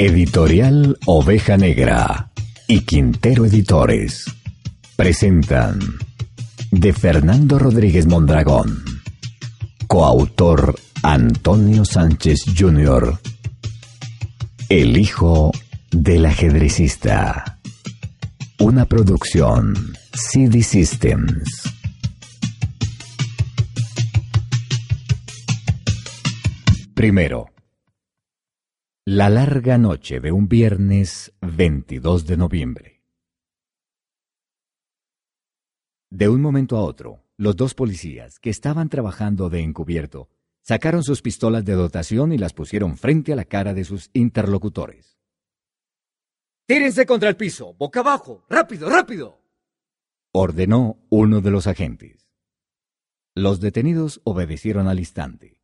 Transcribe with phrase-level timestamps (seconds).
[0.00, 2.30] Editorial Oveja Negra
[2.68, 4.26] y Quintero Editores
[4.94, 5.80] presentan
[6.70, 8.84] de Fernando Rodríguez Mondragón,
[9.88, 13.18] coautor Antonio Sánchez Jr.,
[14.68, 15.50] El hijo
[15.90, 17.58] del ajedrecista,
[18.60, 19.74] una producción
[20.12, 21.74] CD Systems.
[26.94, 27.57] Primero.
[29.10, 33.02] La larga noche de un viernes 22 de noviembre.
[36.10, 40.28] De un momento a otro, los dos policías, que estaban trabajando de encubierto,
[40.60, 45.18] sacaron sus pistolas de dotación y las pusieron frente a la cara de sus interlocutores.
[46.66, 49.40] Tírense contra el piso, boca abajo, rápido, rápido.
[50.32, 52.28] Ordenó uno de los agentes.
[53.34, 55.57] Los detenidos obedecieron al instante.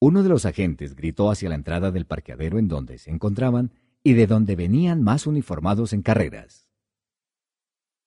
[0.00, 3.70] Uno de los agentes gritó hacia la entrada del parqueadero en donde se encontraban
[4.02, 6.66] y de donde venían más uniformados en carreras.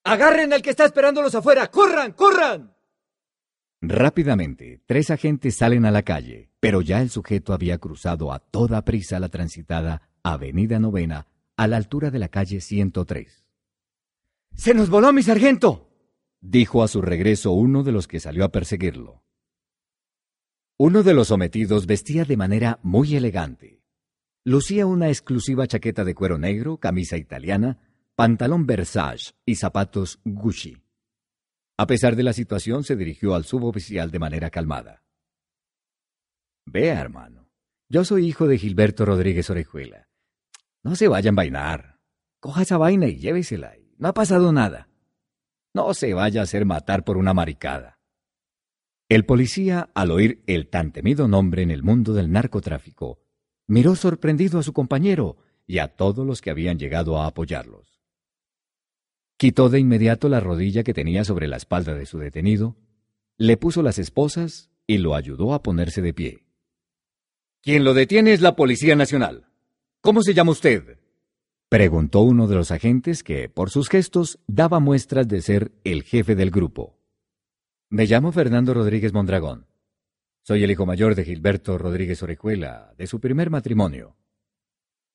[0.03, 1.69] ¡Agarren al que está esperándolos afuera!
[1.69, 2.75] ¡Corran, corran!
[3.79, 8.83] Rápidamente, tres agentes salen a la calle, pero ya el sujeto había cruzado a toda
[8.83, 11.27] prisa la transitada Avenida Novena
[11.57, 13.49] a la altura de la calle 103.
[14.55, 15.89] ¡Se nos voló mi sargento!
[16.41, 19.21] dijo a su regreso uno de los que salió a perseguirlo.
[20.79, 23.83] Uno de los sometidos vestía de manera muy elegante.
[24.43, 27.79] Lucía una exclusiva chaqueta de cuero negro, camisa italiana,
[28.15, 30.81] pantalón Versace y zapatos Gucci.
[31.77, 35.03] A pesar de la situación, se dirigió al suboficial de manera calmada.
[36.65, 37.49] Vea, hermano,
[37.87, 40.09] yo soy hijo de Gilberto Rodríguez Orejuela.
[40.83, 41.99] No se vaya a envainar.
[42.39, 43.75] Coja esa vaina y llévesela.
[43.97, 44.89] No ha pasado nada.
[45.73, 47.92] No se vaya a hacer matar por una maricada.
[49.13, 53.19] El policía, al oír el tan temido nombre en el mundo del narcotráfico,
[53.67, 55.37] miró sorprendido a su compañero
[55.67, 58.01] y a todos los que habían llegado a apoyarlos.
[59.37, 62.75] Quitó de inmediato la rodilla que tenía sobre la espalda de su detenido,
[63.37, 66.47] le puso las esposas y lo ayudó a ponerse de pie.
[67.61, 69.45] Quien lo detiene es la Policía Nacional.
[70.01, 70.97] ¿Cómo se llama usted?
[71.69, 76.33] preguntó uno de los agentes que, por sus gestos, daba muestras de ser el jefe
[76.33, 77.02] del grupo.
[77.93, 79.67] Me llamo Fernando Rodríguez Mondragón.
[80.41, 84.17] Soy el hijo mayor de Gilberto Rodríguez Orejuela, de su primer matrimonio,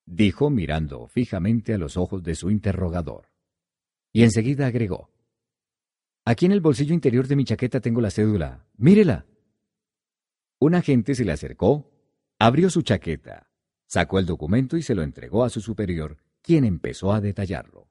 [0.06, 3.32] dijo mirando fijamente a los ojos de su interrogador.
[4.12, 5.10] Y enseguida agregó,
[6.24, 8.64] Aquí en el bolsillo interior de mi chaqueta tengo la cédula.
[8.76, 9.26] Mírela.
[10.60, 11.90] Un agente se le acercó,
[12.38, 13.50] abrió su chaqueta,
[13.88, 17.88] sacó el documento y se lo entregó a su superior, quien empezó a detallarlo.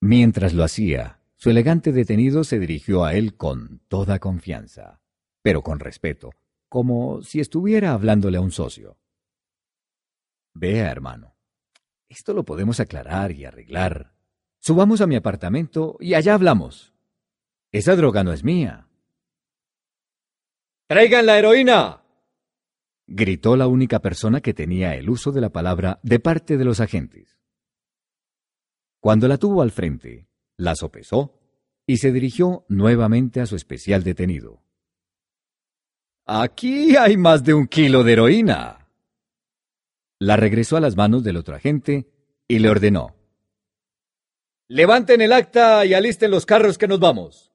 [0.00, 5.02] Mientras lo hacía, su elegante detenido se dirigió a él con toda confianza,
[5.42, 6.30] pero con respeto,
[6.70, 8.96] como si estuviera hablándole a un socio.
[10.54, 11.36] Vea, hermano,
[12.08, 14.14] esto lo podemos aclarar y arreglar.
[14.58, 16.94] Subamos a mi apartamento y allá hablamos.
[17.72, 18.88] Esa droga no es mía.
[20.88, 22.04] ¡Traigan la heroína!
[23.06, 26.80] gritó la única persona que tenía el uso de la palabra de parte de los
[26.80, 27.38] agentes.
[28.98, 31.38] Cuando la tuvo al frente, la sopesó
[31.86, 34.62] y se dirigió nuevamente a su especial detenido.
[36.26, 38.88] Aquí hay más de un kilo de heroína.
[40.18, 42.08] La regresó a las manos del otro agente
[42.48, 43.14] y le ordenó.
[44.68, 47.52] Levanten el acta y alisten los carros que nos vamos.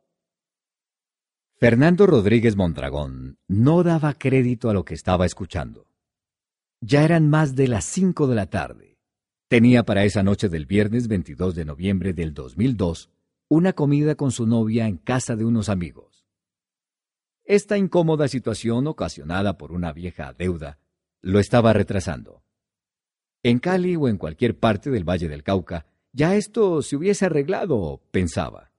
[1.58, 5.88] Fernando Rodríguez Mondragón no daba crédito a lo que estaba escuchando.
[6.80, 8.89] Ya eran más de las cinco de la tarde.
[9.50, 13.10] Tenía para esa noche del viernes 22 de noviembre del 2002
[13.48, 16.28] una comida con su novia en casa de unos amigos.
[17.46, 20.78] Esta incómoda situación ocasionada por una vieja deuda
[21.24, 22.44] lo estaba retrasando.
[23.42, 28.04] En Cali o en cualquier parte del Valle del Cauca, ya esto se hubiese arreglado,
[28.12, 28.72] pensaba.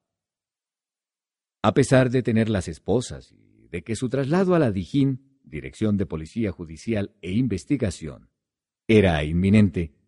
[1.63, 5.97] A pesar de tener las esposas y de que su traslado a la Dijín, Dirección
[5.97, 8.31] de Policía Judicial e Investigación,
[8.87, 10.00] era inminente,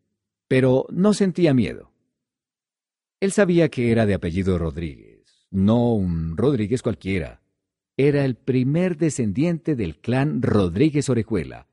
[0.53, 1.95] pero no sentía miedo.
[3.21, 7.41] Él sabía que era de apellido Rodríguez, no un Rodríguez cualquiera,
[7.97, 11.69] era el primer descendiente del clan Rodríguez Orejuela,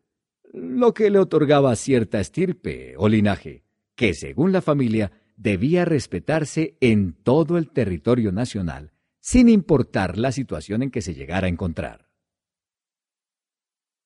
[0.53, 3.65] lo que le otorgaba cierta estirpe o linaje,
[3.97, 10.83] que según la familia debía respetarse en todo el territorio nacional, sin importar la situación
[10.83, 12.07] en que se llegara a encontrar.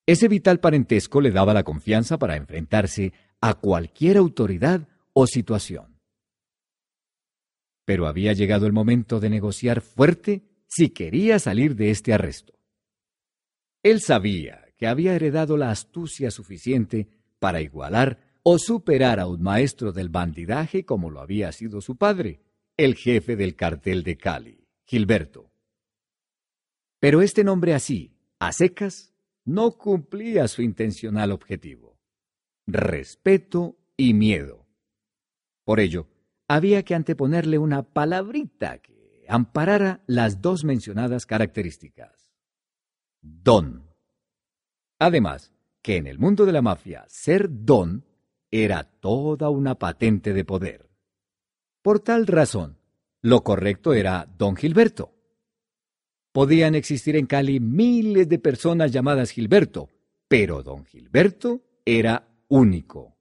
[0.07, 3.13] Ese vital parentesco le daba la confianza para enfrentarse
[3.45, 5.99] a cualquier autoridad o situación.
[7.83, 12.53] Pero había llegado el momento de negociar fuerte si quería salir de este arresto.
[13.83, 17.09] Él sabía que había heredado la astucia suficiente
[17.39, 22.39] para igualar o superar a un maestro del bandidaje como lo había sido su padre,
[22.77, 25.51] el jefe del cartel de Cali, Gilberto.
[27.01, 29.13] Pero este nombre así, a secas,
[29.43, 31.92] no cumplía su intencional objetivo,
[32.67, 34.65] respeto y miedo.
[35.63, 36.07] Por ello,
[36.47, 42.31] había que anteponerle una palabrita que amparara las dos mencionadas características.
[43.21, 43.89] Don.
[44.99, 48.05] Además, que en el mundo de la mafia ser don
[48.51, 50.89] era toda una patente de poder.
[51.81, 52.77] Por tal razón,
[53.21, 55.13] lo correcto era don Gilberto.
[56.31, 59.89] Podían existir en Cali miles de personas llamadas Gilberto,
[60.27, 63.17] pero don Gilberto era único.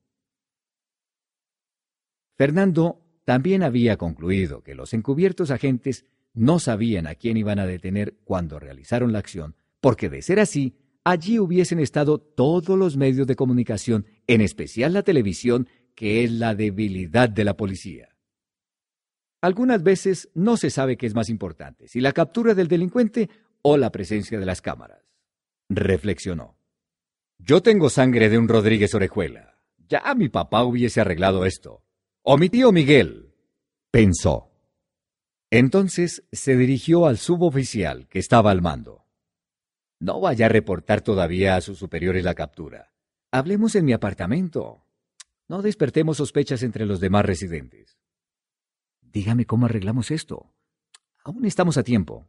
[2.36, 8.18] Fernando también había concluido que los encubiertos agentes no sabían a quién iban a detener
[8.24, 13.34] cuando realizaron la acción, porque de ser así, allí hubiesen estado todos los medios de
[13.34, 18.10] comunicación, en especial la televisión, que es la debilidad de la policía.
[19.40, 23.30] Algunas veces no se sabe qué es más importante, si la captura del delincuente
[23.62, 25.10] o la presencia de las cámaras.
[25.70, 26.61] Reflexionó.
[27.44, 29.58] Yo tengo sangre de un Rodríguez Orejuela.
[29.88, 31.82] Ya mi papá hubiese arreglado esto.
[32.22, 33.34] O mi tío Miguel.
[33.90, 34.52] Pensó.
[35.50, 39.06] Entonces se dirigió al suboficial que estaba al mando.
[39.98, 42.92] No vaya a reportar todavía a sus superiores la captura.
[43.32, 44.86] Hablemos en mi apartamento.
[45.48, 47.98] No despertemos sospechas entre los demás residentes.
[49.00, 50.54] Dígame cómo arreglamos esto.
[51.24, 52.28] Aún estamos a tiempo.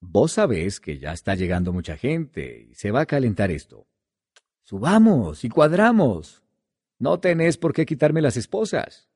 [0.00, 3.86] Vos sabés que ya está llegando mucha gente y se va a calentar esto.
[4.62, 6.42] Subamos y cuadramos.
[6.98, 9.08] No tenés por qué quitarme las esposas.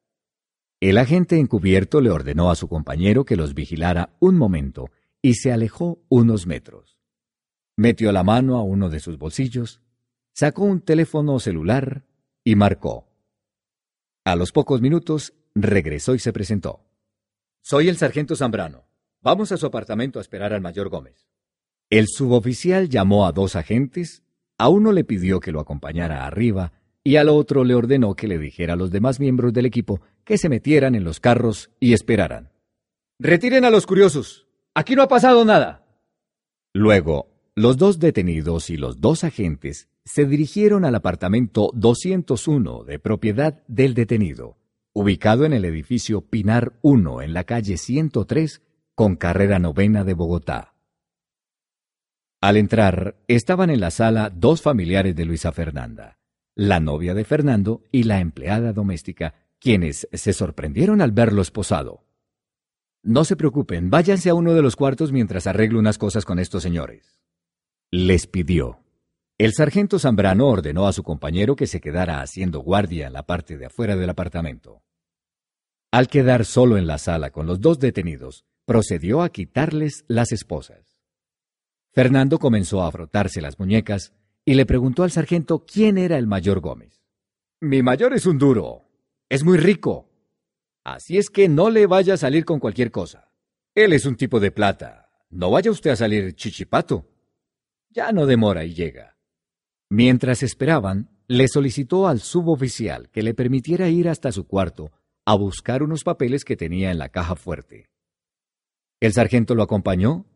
[0.81, 4.91] El agente encubierto le ordenó a su compañero que los vigilara un momento
[5.23, 6.99] y se alejó unos metros.
[7.77, 9.81] Metió la mano a uno de sus bolsillos,
[10.33, 12.05] sacó un teléfono celular
[12.45, 13.09] y marcó.
[14.25, 16.85] A los pocos minutos regresó y se presentó.
[17.63, 18.85] Soy el sargento Zambrano.
[19.23, 21.27] Vamos a su apartamento a esperar al mayor Gómez.
[21.91, 24.23] El suboficial llamó a dos agentes,
[24.59, 26.73] a uno le pidió que lo acompañara arriba
[27.05, 30.39] y al otro le ordenó que le dijera a los demás miembros del equipo que
[30.39, 32.51] se metieran en los carros y esperaran.
[33.19, 34.47] Retiren a los curiosos.
[34.75, 35.87] Aquí no ha pasado nada.
[36.75, 43.63] Luego, los dos detenidos y los dos agentes se dirigieron al apartamento 201 de propiedad
[43.69, 44.57] del detenido
[44.97, 48.63] ubicado en el edificio Pinar 1 en la calle 103
[48.95, 50.76] con carrera novena de Bogotá.
[52.41, 56.19] Al entrar, estaban en la sala dos familiares de Luisa Fernanda,
[56.55, 62.05] la novia de Fernando y la empleada doméstica, quienes se sorprendieron al verlo esposado.
[63.03, 66.63] No se preocupen, váyanse a uno de los cuartos mientras arreglo unas cosas con estos
[66.63, 67.21] señores.
[67.91, 68.81] Les pidió.
[69.39, 73.57] El sargento Zambrano ordenó a su compañero que se quedara haciendo guardia en la parte
[73.59, 74.83] de afuera del apartamento.
[75.93, 80.96] Al quedar solo en la sala con los dos detenidos, procedió a quitarles las esposas.
[81.97, 84.13] Fernando comenzó a frotarse las muñecas
[84.45, 87.03] y le preguntó al sargento quién era el mayor Gómez.
[87.63, 88.83] Mi mayor es un duro.
[89.31, 90.11] Es muy rico.
[90.85, 93.33] Así es que no le vaya a salir con cualquier cosa.
[93.75, 95.09] Él es un tipo de plata.
[95.31, 97.09] No vaya usted a salir chichipato.
[97.89, 99.17] Ya no demora y llega.
[99.89, 104.93] Mientras esperaban, le solicitó al suboficial que le permitiera ir hasta su cuarto
[105.25, 107.89] a buscar unos papeles que tenía en la caja fuerte.
[109.01, 110.27] El sargento lo acompañó,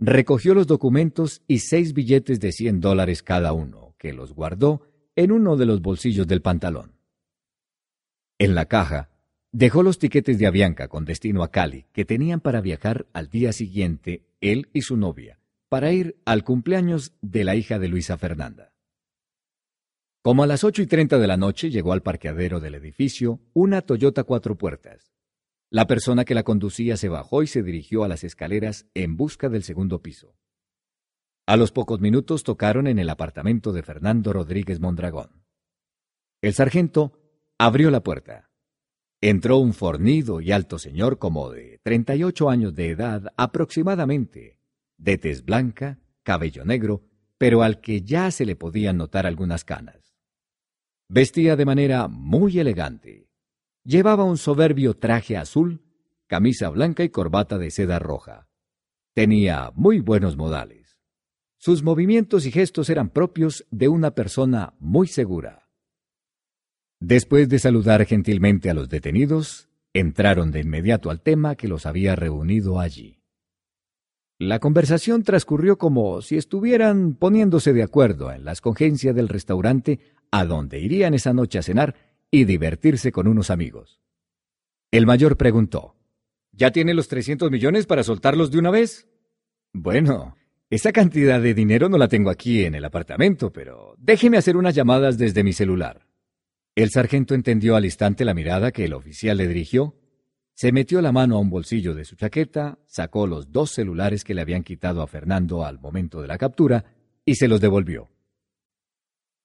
[0.00, 4.82] recogió los documentos y seis billetes de cien dólares cada uno, que los guardó
[5.14, 6.94] en uno de los bolsillos del pantalón.
[8.38, 9.10] En la caja
[9.52, 13.52] dejó los tiquetes de Avianca con destino a Cali que tenían para viajar al día
[13.52, 15.38] siguiente él y su novia,
[15.68, 18.72] para ir al cumpleaños de la hija de Luisa Fernanda.
[20.22, 23.82] Como a las ocho y treinta de la noche llegó al parqueadero del edificio una
[23.82, 25.12] Toyota cuatro puertas.
[25.72, 29.48] La persona que la conducía se bajó y se dirigió a las escaleras en busca
[29.48, 30.34] del segundo piso.
[31.46, 35.44] A los pocos minutos tocaron en el apartamento de Fernando Rodríguez Mondragón.
[36.42, 37.20] El sargento
[37.56, 38.50] abrió la puerta.
[39.20, 44.58] Entró un fornido y alto señor como de treinta y ocho años de edad aproximadamente,
[44.96, 47.04] de tez blanca, cabello negro,
[47.38, 50.16] pero al que ya se le podían notar algunas canas.
[51.08, 53.29] Vestía de manera muy elegante.
[53.84, 55.80] Llevaba un soberbio traje azul,
[56.26, 58.46] camisa blanca y corbata de seda roja.
[59.14, 60.98] Tenía muy buenos modales.
[61.56, 65.68] Sus movimientos y gestos eran propios de una persona muy segura.
[67.00, 72.14] Después de saludar gentilmente a los detenidos, entraron de inmediato al tema que los había
[72.14, 73.20] reunido allí.
[74.38, 80.44] La conversación transcurrió como si estuvieran poniéndose de acuerdo en la escogencia del restaurante a
[80.44, 84.00] donde irían esa noche a cenar y divertirse con unos amigos.
[84.90, 85.96] El mayor preguntó,
[86.52, 89.08] ¿Ya tiene los 300 millones para soltarlos de una vez?
[89.72, 90.36] Bueno,
[90.68, 94.74] esa cantidad de dinero no la tengo aquí en el apartamento, pero déjeme hacer unas
[94.74, 96.06] llamadas desde mi celular.
[96.74, 99.96] El sargento entendió al instante la mirada que el oficial le dirigió,
[100.54, 104.34] se metió la mano a un bolsillo de su chaqueta, sacó los dos celulares que
[104.34, 106.84] le habían quitado a Fernando al momento de la captura
[107.24, 108.10] y se los devolvió.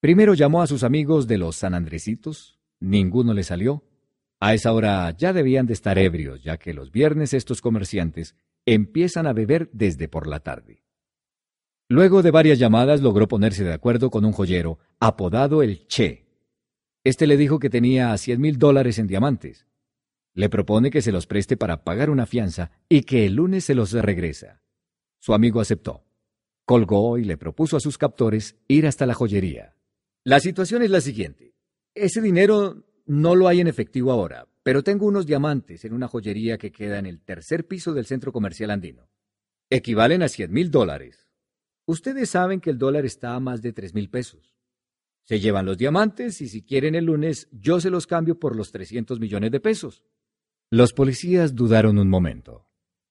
[0.02, 2.55] Primero llamó a sus amigos de los San Andresitos,
[2.86, 3.84] ninguno le salió.
[4.40, 9.28] A esa hora ya debían de estar ebrios, ya que los viernes estos comerciantes empiezan
[9.28, 10.84] a beber desde por la tarde.
[11.88, 16.26] Luego de varias llamadas logró ponerse de acuerdo con un joyero, apodado el Che,
[17.06, 19.68] este le dijo que tenía cien mil dólares en diamantes.
[20.34, 23.76] Le propone que se los preste para pagar una fianza y que el lunes se
[23.76, 24.64] los regresa.
[25.20, 26.04] Su amigo aceptó.
[26.66, 29.76] Colgó y le propuso a sus captores ir hasta la joyería.
[30.24, 31.55] La situación es la siguiente.
[31.96, 36.58] Ese dinero no lo hay en efectivo ahora, pero tengo unos diamantes en una joyería
[36.58, 39.10] que queda en el tercer piso del centro comercial andino.
[39.70, 41.30] Equivalen a cien mil dólares.
[41.86, 44.56] Ustedes saben que el dólar está a más de tres mil pesos.
[45.24, 48.72] Se llevan los diamantes y si quieren el lunes yo se los cambio por los
[48.72, 50.04] 300 millones de pesos.
[50.70, 52.68] Los policías dudaron un momento.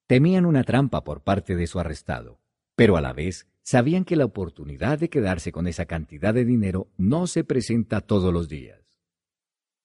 [0.06, 2.40] Temían una trampa por parte de su arrestado,
[2.76, 6.88] pero a la vez sabían que la oportunidad de quedarse con esa cantidad de dinero
[6.96, 8.80] no se presenta todos los días.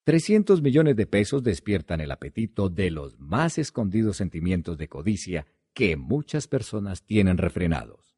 [0.04, 5.96] 300 millones de pesos despiertan el apetito de los más escondidos sentimientos de codicia que
[5.96, 8.18] muchas personas tienen refrenados.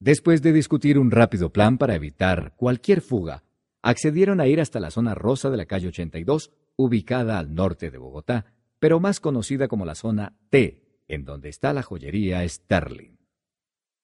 [0.00, 3.44] Después de discutir un rápido plan para evitar cualquier fuga,
[3.82, 7.98] accedieron a ir hasta la zona rosa de la calle 82, ubicada al norte de
[7.98, 8.46] Bogotá,
[8.78, 13.17] pero más conocida como la zona T, en donde está la joyería Sterling.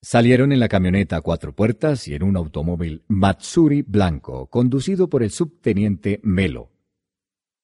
[0.05, 5.23] Salieron en la camioneta a cuatro puertas y en un automóvil Matsuri blanco, conducido por
[5.23, 6.73] el subteniente Melo.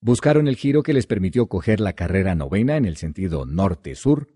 [0.01, 4.31] Buscaron el giro que les permitió coger la carrera novena en el sentido norte-sur,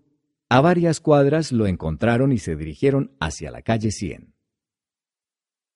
[0.49, 4.35] a varias cuadras lo encontraron y se dirigieron hacia la calle 100.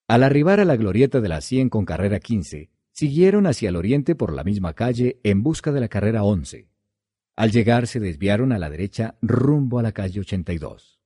[0.06, 4.14] Al arribar a la glorieta de la 100 con carrera 15, siguieron hacia el oriente
[4.14, 6.68] por la misma calle en busca de la carrera 11.
[7.34, 10.99] Al llegar se desviaron a la derecha rumbo a la calle 82.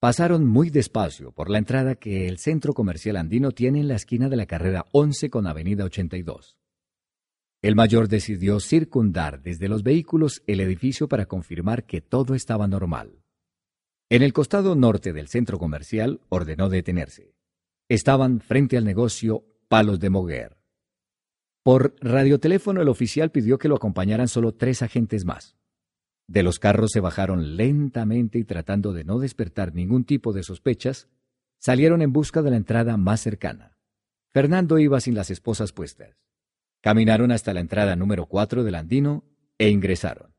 [0.00, 4.28] Pasaron muy despacio por la entrada que el centro comercial andino tiene en la esquina
[4.28, 6.56] de la carrera 11 con avenida 82.
[7.62, 13.24] El mayor decidió circundar desde los vehículos el edificio para confirmar que todo estaba normal.
[14.08, 17.34] En el costado norte del centro comercial ordenó detenerse.
[17.88, 20.58] Estaban frente al negocio Palos de Moguer.
[21.64, 25.57] Por radioteléfono el oficial pidió que lo acompañaran solo tres agentes más.
[26.28, 31.08] De los carros se bajaron lentamente y tratando de no despertar ningún tipo de sospechas,
[31.58, 33.78] salieron en busca de la entrada más cercana.
[34.30, 36.18] Fernando iba sin las esposas puestas.
[36.82, 39.24] Caminaron hasta la entrada número 4 del Andino
[39.56, 40.34] e ingresaron.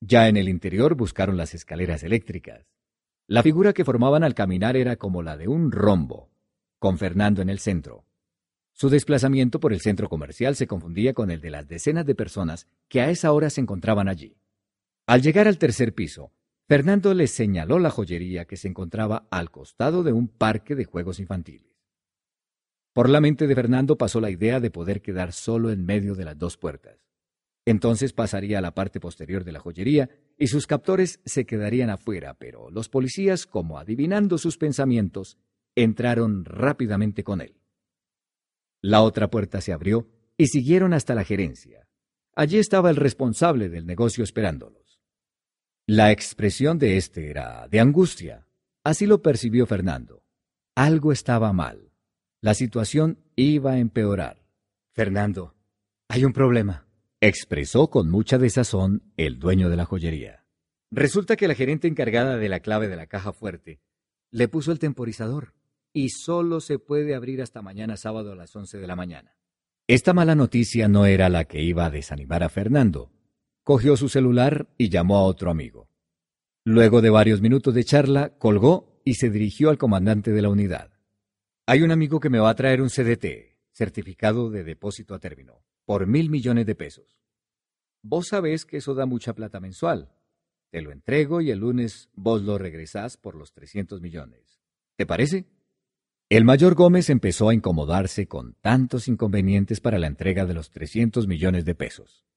[0.00, 2.66] Ya en el interior buscaron las escaleras eléctricas.
[3.28, 6.30] La figura que formaban al caminar era como la de un rombo,
[6.80, 8.04] con Fernando en el centro.
[8.72, 12.66] Su desplazamiento por el centro comercial se confundía con el de las decenas de personas
[12.88, 14.37] que a esa hora se encontraban allí.
[15.08, 16.34] Al llegar al tercer piso,
[16.68, 21.18] Fernando les señaló la joyería que se encontraba al costado de un parque de juegos
[21.18, 21.80] infantiles.
[22.92, 26.26] Por la mente de Fernando pasó la idea de poder quedar solo en medio de
[26.26, 26.98] las dos puertas.
[27.64, 32.34] Entonces pasaría a la parte posterior de la joyería y sus captores se quedarían afuera,
[32.34, 35.38] pero los policías, como adivinando sus pensamientos,
[35.74, 37.62] entraron rápidamente con él.
[38.82, 41.88] La otra puerta se abrió y siguieron hasta la gerencia.
[42.36, 44.87] Allí estaba el responsable del negocio esperándolos.
[45.90, 48.46] La expresión de éste era de angustia.
[48.84, 50.22] Así lo percibió Fernando.
[50.76, 51.92] Algo estaba mal.
[52.42, 54.44] La situación iba a empeorar.
[54.92, 55.54] Fernando,
[56.06, 56.86] hay un problema,
[57.22, 60.44] expresó con mucha desazón el dueño de la joyería.
[60.90, 63.80] Resulta que la gerente encargada de la clave de la caja fuerte
[64.30, 65.54] le puso el temporizador
[65.94, 69.38] y solo se puede abrir hasta mañana sábado a las once de la mañana.
[69.86, 73.10] Esta mala noticia no era la que iba a desanimar a Fernando.
[73.68, 75.90] Cogió su celular y llamó a otro amigo.
[76.64, 80.90] Luego de varios minutos de charla, colgó y se dirigió al comandante de la unidad.
[81.66, 85.66] Hay un amigo que me va a traer un CDT, certificado de depósito a término,
[85.84, 87.20] por mil millones de pesos.
[88.02, 90.14] Vos sabés que eso da mucha plata mensual.
[90.70, 94.62] Te lo entrego y el lunes vos lo regresás por los 300 millones.
[94.96, 95.44] ¿Te parece?
[96.30, 101.28] El mayor Gómez empezó a incomodarse con tantos inconvenientes para la entrega de los 300
[101.28, 102.27] millones de pesos.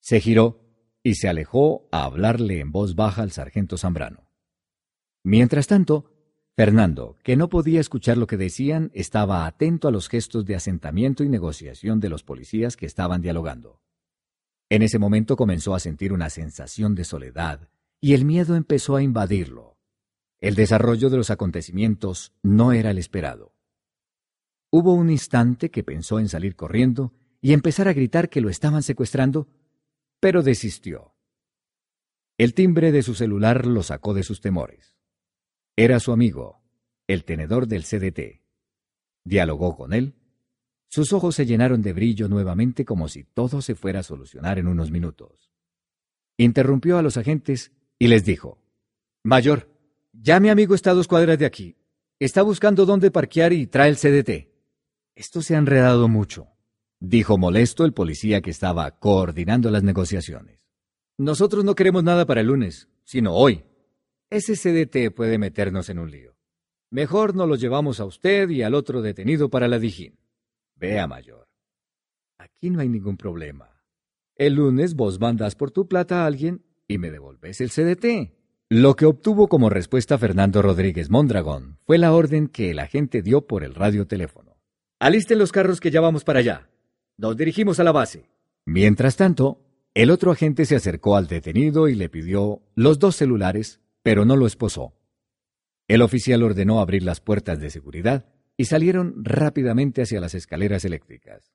[0.00, 0.60] Se giró
[1.02, 4.28] y se alejó a hablarle en voz baja al sargento Zambrano.
[5.22, 6.12] Mientras tanto,
[6.56, 11.24] Fernando, que no podía escuchar lo que decían, estaba atento a los gestos de asentamiento
[11.24, 13.80] y negociación de los policías que estaban dialogando.
[14.68, 17.68] En ese momento comenzó a sentir una sensación de soledad
[18.00, 19.78] y el miedo empezó a invadirlo.
[20.40, 23.54] El desarrollo de los acontecimientos no era el esperado.
[24.70, 28.82] Hubo un instante que pensó en salir corriendo y empezar a gritar que lo estaban
[28.82, 29.48] secuestrando,
[30.20, 31.14] pero desistió.
[32.38, 34.96] El timbre de su celular lo sacó de sus temores.
[35.76, 36.62] Era su amigo,
[37.06, 38.42] el tenedor del CDT.
[39.24, 40.14] Dialogó con él.
[40.88, 44.68] Sus ojos se llenaron de brillo nuevamente como si todo se fuera a solucionar en
[44.68, 45.50] unos minutos.
[46.36, 48.58] Interrumpió a los agentes y les dijo,
[49.22, 49.68] Mayor,
[50.12, 51.76] ya mi amigo está a dos cuadras de aquí.
[52.18, 54.48] Está buscando dónde parquear y trae el CDT.
[55.14, 56.48] Esto se ha enredado mucho,
[57.00, 60.60] dijo molesto el policía que estaba coordinando las negociaciones.
[61.18, 63.64] Nosotros no queremos nada para el lunes, sino hoy.
[64.30, 66.36] Ese CDT puede meternos en un lío.
[66.90, 70.18] Mejor nos lo llevamos a usted y al otro detenido para la Dijín.
[70.76, 71.48] Vea, mayor.
[72.38, 73.82] Aquí no hay ningún problema.
[74.36, 78.32] El lunes vos mandas por tu plata a alguien y me devolves el CDT.
[78.70, 83.46] Lo que obtuvo como respuesta Fernando Rodríguez Mondragón fue la orden que el agente dio
[83.46, 84.56] por el radioteléfono.
[85.00, 86.69] Alisten los carros que ya vamos para allá.
[87.20, 88.30] Nos dirigimos a la base.
[88.64, 89.60] Mientras tanto,
[89.92, 94.36] el otro agente se acercó al detenido y le pidió los dos celulares, pero no
[94.36, 94.94] lo esposó.
[95.86, 101.52] El oficial ordenó abrir las puertas de seguridad y salieron rápidamente hacia las escaleras eléctricas.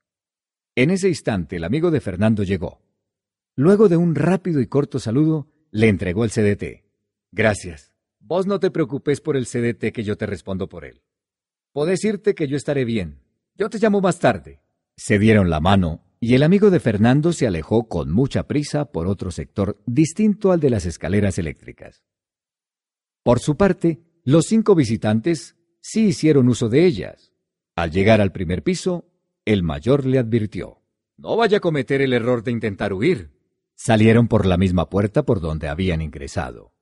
[0.76, 2.84] En ese instante el amigo de Fernando llegó.
[3.56, 6.84] Luego de un rápido y corto saludo, le entregó el CDT.
[7.32, 7.92] Gracias.
[8.20, 11.02] Vos no te preocupes por el CDT que yo te respondo por él.
[11.72, 13.24] Podés irte que yo estaré bien.
[13.56, 14.62] Yo te llamo más tarde.
[14.98, 19.08] Se dieron la mano y el amigo de Fernando se alejó con mucha prisa por
[19.08, 22.04] otro sector distinto al de las escaleras eléctricas.
[23.22, 27.34] Por su parte, los cinco visitantes sí hicieron uso de ellas.
[27.76, 29.06] Al llegar al primer piso,
[29.44, 30.82] el mayor le advirtió.
[31.18, 33.32] No vaya a cometer el error de intentar huir.
[33.76, 36.74] Salieron por la misma puerta por donde habían ingresado.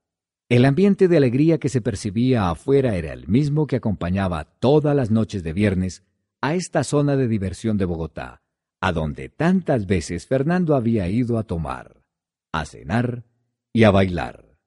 [0.49, 5.09] El ambiente de alegría que se percibía afuera era el mismo que acompañaba todas las
[5.09, 6.03] noches de viernes
[6.43, 8.41] a esta zona de diversión de Bogotá,
[8.81, 12.03] a donde tantas veces Fernando había ido a tomar,
[12.51, 13.23] a cenar
[13.71, 14.57] y a bailar.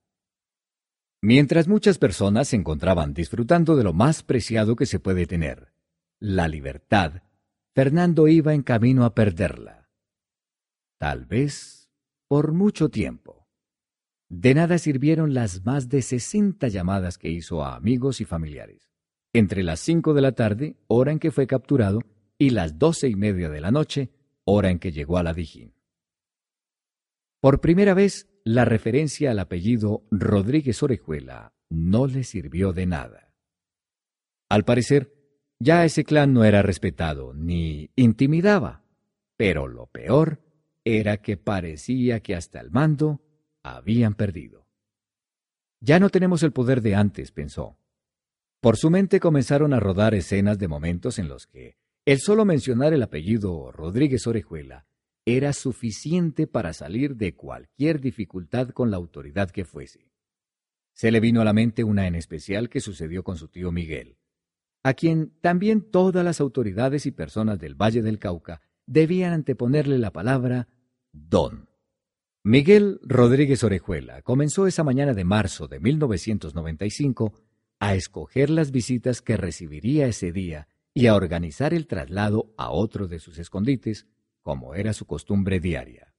[1.20, 5.74] Mientras muchas personas se encontraban disfrutando de lo más preciado que se puede tener,
[6.18, 7.24] la libertad,
[7.74, 9.90] Fernando iba en camino a perderla.
[10.98, 11.90] Tal vez
[12.26, 13.50] por mucho tiempo.
[14.30, 18.95] De nada sirvieron las más de sesenta llamadas que hizo a amigos y familiares.
[19.32, 22.00] Entre las cinco de la tarde, hora en que fue capturado,
[22.38, 24.10] y las doce y media de la noche,
[24.44, 25.74] hora en que llegó a la Dijín.
[27.40, 33.32] Por primera vez, la referencia al apellido Rodríguez Orejuela no le sirvió de nada.
[34.48, 35.12] Al parecer,
[35.58, 38.84] ya ese clan no era respetado ni intimidaba,
[39.36, 40.40] pero lo peor
[40.84, 43.20] era que parecía que hasta el mando
[43.62, 44.66] habían perdido.
[45.80, 47.78] Ya no tenemos el poder de antes, pensó.
[48.66, 52.92] Por su mente comenzaron a rodar escenas de momentos en los que el solo mencionar
[52.92, 54.86] el apellido Rodríguez Orejuela
[55.24, 60.10] era suficiente para salir de cualquier dificultad con la autoridad que fuese.
[60.94, 64.18] Se le vino a la mente una en especial que sucedió con su tío Miguel,
[64.82, 70.10] a quien también todas las autoridades y personas del Valle del Cauca debían anteponerle la
[70.10, 70.66] palabra
[71.12, 71.68] don.
[72.42, 77.32] Miguel Rodríguez Orejuela comenzó esa mañana de marzo de 1995
[77.78, 83.06] a escoger las visitas que recibiría ese día y a organizar el traslado a otro
[83.06, 84.06] de sus escondites,
[84.42, 86.14] como era su costumbre diaria.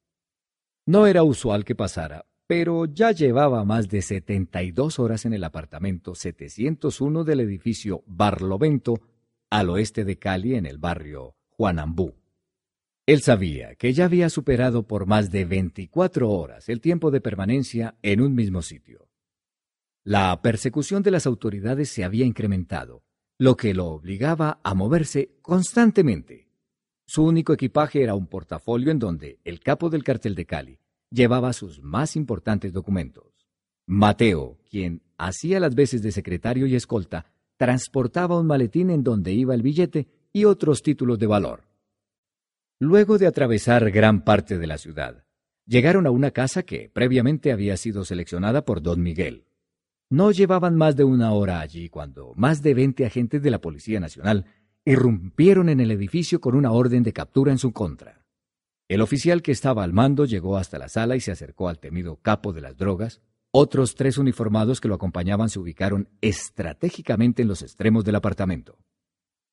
[0.86, 6.16] No era usual que pasara, pero ya llevaba más de 72 horas en el apartamento
[6.16, 9.02] 701 del edificio Barlovento,
[9.50, 12.16] al oeste de Cali, en el barrio Juanambú.
[13.06, 17.96] Él sabía que ya había superado por más de 24 horas el tiempo de permanencia
[18.02, 19.07] en un mismo sitio.
[20.10, 23.04] La persecución de las autoridades se había incrementado,
[23.38, 26.48] lo que lo obligaba a moverse constantemente.
[27.06, 30.80] Su único equipaje era un portafolio en donde el capo del cartel de Cali
[31.12, 33.50] llevaba sus más importantes documentos.
[33.86, 37.26] Mateo, quien hacía las veces de secretario y escolta,
[37.58, 41.64] transportaba un maletín en donde iba el billete y otros títulos de valor.
[42.80, 45.26] Luego de atravesar gran parte de la ciudad,
[45.66, 49.47] llegaron a una casa que previamente había sido seleccionada por don Miguel.
[50.10, 54.00] No llevaban más de una hora allí cuando más de veinte agentes de la Policía
[54.00, 54.46] Nacional
[54.86, 58.24] irrumpieron en el edificio con una orden de captura en su contra.
[58.88, 62.22] El oficial que estaba al mando llegó hasta la sala y se acercó al temido
[62.22, 63.20] capo de las drogas.
[63.52, 68.78] Otros tres uniformados que lo acompañaban se ubicaron estratégicamente en los extremos del apartamento.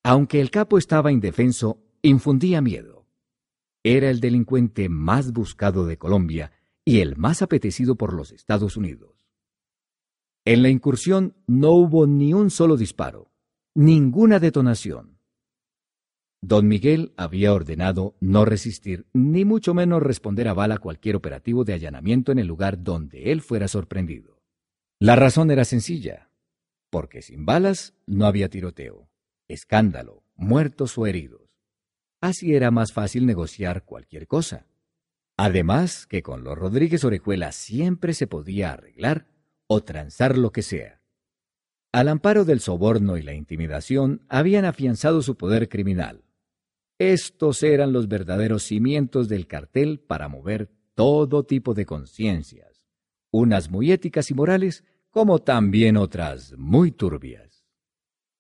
[0.05, 3.07] Aunque el capo estaba indefenso, infundía miedo.
[3.83, 6.53] Era el delincuente más buscado de Colombia
[6.85, 9.14] y el más apetecido por los Estados Unidos.
[10.47, 13.31] En la incursión no hubo ni un solo disparo,
[13.75, 15.19] ninguna detonación.
[16.43, 21.73] Don Miguel había ordenado no resistir, ni mucho menos responder a bala cualquier operativo de
[21.73, 24.43] allanamiento en el lugar donde él fuera sorprendido.
[25.01, 26.29] La razón era sencilla,
[26.91, 29.09] porque sin balas no había tiroteo,
[29.49, 31.49] escándalo, muertos o heridos.
[32.21, 34.67] Así era más fácil negociar cualquier cosa.
[35.39, 39.34] Además que con los Rodríguez Orejuela siempre se podía arreglar
[39.67, 41.01] o transar lo que sea.
[41.93, 46.25] Al amparo del soborno y la intimidación habían afianzado su poder criminal.
[46.99, 52.87] Estos eran los verdaderos cimientos del cartel para mover todo tipo de conciencias,
[53.31, 57.65] unas muy éticas y morales, como también otras muy turbias.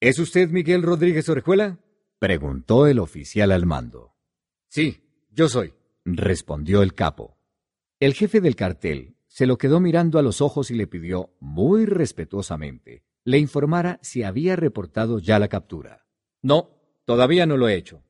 [0.01, 1.79] ¿Es usted Miguel Rodríguez Orejuela?
[2.19, 4.17] preguntó el oficial al mando.
[4.69, 7.39] Sí, yo soy, respondió el capo.
[8.01, 11.87] El jefe del cartel se lo quedó mirando a los ojos y le pidió, muy
[11.87, 16.07] respetuosamente, le informara si había reportado ya la captura.
[16.40, 18.05] No, todavía no lo he hecho.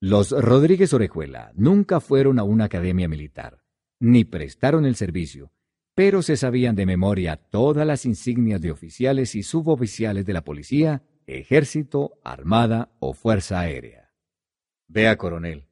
[0.00, 3.62] Los Rodríguez Orejuela nunca fueron a una academia militar,
[4.00, 5.52] ni prestaron el servicio,
[5.94, 11.02] pero se sabían de memoria todas las insignias de oficiales y suboficiales de la policía,
[11.26, 14.14] ejército, armada o fuerza aérea.
[14.88, 15.66] Vea, coronel,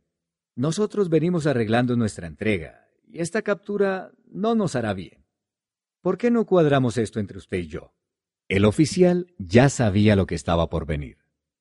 [0.55, 5.25] nosotros venimos arreglando nuestra entrega y esta captura no nos hará bien.
[6.01, 7.93] ¿Por qué no cuadramos esto entre usted y yo?
[8.49, 11.19] El oficial ya sabía lo que estaba por venir,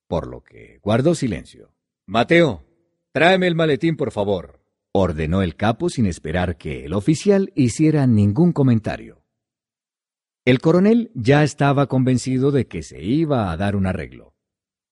[0.07, 1.73] por lo que guardó silencio.
[2.05, 2.63] Mateo,
[3.11, 4.61] tráeme el maletín, por favor,
[4.93, 9.21] ordenó el capo sin esperar que el oficial hiciera ningún comentario.
[10.45, 14.33] El coronel ya estaba convencido de que se iba a dar un arreglo.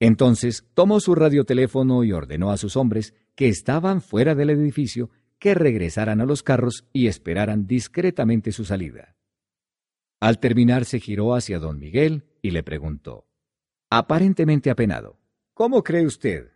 [0.02, 5.54] Entonces tomó su radioteléfono y ordenó a sus hombres que estaban fuera del edificio que
[5.54, 9.16] regresaran a los carros y esperaran discretamente su salida.
[10.20, 13.28] Al terminar se giró hacia don Miguel y le preguntó,
[13.90, 15.20] aparentemente apenado,
[15.56, 16.52] ¿Cómo cree usted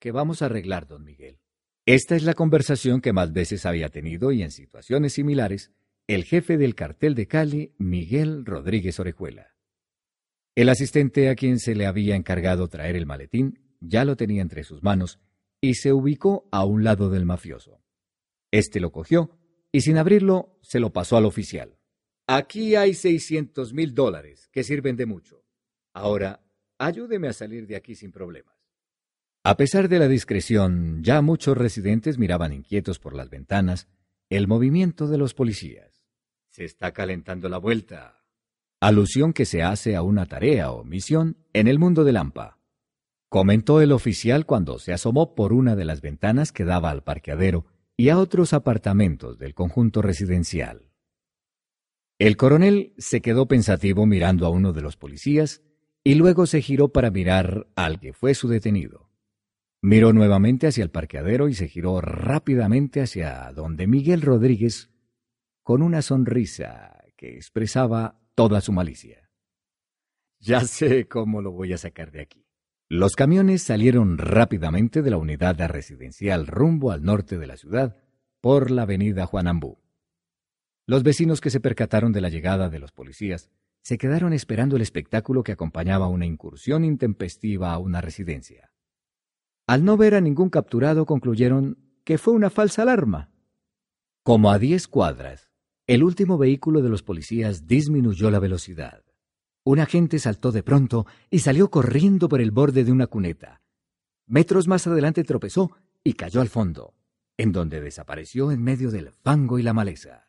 [0.00, 1.38] que vamos a arreglar, don Miguel?
[1.86, 5.70] Esta es la conversación que más veces había tenido y en situaciones similares
[6.08, 9.54] el jefe del cartel de Cali, Miguel Rodríguez Orejuela.
[10.56, 14.64] El asistente a quien se le había encargado traer el maletín ya lo tenía entre
[14.64, 15.20] sus manos
[15.60, 17.79] y se ubicó a un lado del mafioso.
[18.50, 19.38] Este lo cogió
[19.72, 21.78] y sin abrirlo se lo pasó al oficial.
[22.26, 25.44] Aquí hay seiscientos mil dólares que sirven de mucho.
[25.92, 26.44] Ahora,
[26.78, 28.54] ayúdeme a salir de aquí sin problemas.
[29.42, 33.88] A pesar de la discreción, ya muchos residentes miraban inquietos por las ventanas
[34.28, 36.04] el movimiento de los policías.
[36.50, 38.22] Se está calentando la vuelta.
[38.80, 42.58] Alusión que se hace a una tarea o misión en el mundo del AMPA.
[43.28, 47.66] Comentó el oficial cuando se asomó por una de las ventanas que daba al parqueadero
[48.00, 50.90] y a otros apartamentos del conjunto residencial.
[52.18, 55.60] El coronel se quedó pensativo mirando a uno de los policías
[56.02, 59.10] y luego se giró para mirar al que fue su detenido.
[59.82, 64.88] Miró nuevamente hacia el parqueadero y se giró rápidamente hacia donde Miguel Rodríguez,
[65.62, 69.30] con una sonrisa que expresaba toda su malicia.
[70.38, 72.49] Ya sé cómo lo voy a sacar de aquí.
[72.92, 77.96] Los camiones salieron rápidamente de la unidad residencial rumbo al norte de la ciudad
[78.40, 79.78] por la avenida Juanambú.
[80.88, 83.48] Los vecinos que se percataron de la llegada de los policías
[83.80, 88.72] se quedaron esperando el espectáculo que acompañaba una incursión intempestiva a una residencia.
[89.68, 93.30] Al no ver a ningún capturado concluyeron que fue una falsa alarma.
[94.24, 95.52] Como a diez cuadras,
[95.86, 99.04] el último vehículo de los policías disminuyó la velocidad.
[99.64, 103.62] Un agente saltó de pronto y salió corriendo por el borde de una cuneta.
[104.26, 106.94] Metros más adelante tropezó y cayó al fondo,
[107.36, 110.28] en donde desapareció en medio del fango y la maleza.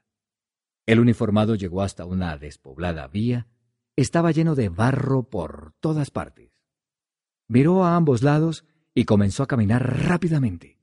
[0.86, 3.48] El uniformado llegó hasta una despoblada vía.
[3.96, 6.52] Estaba lleno de barro por todas partes.
[7.48, 10.80] Miró a ambos lados y comenzó a caminar rápidamente.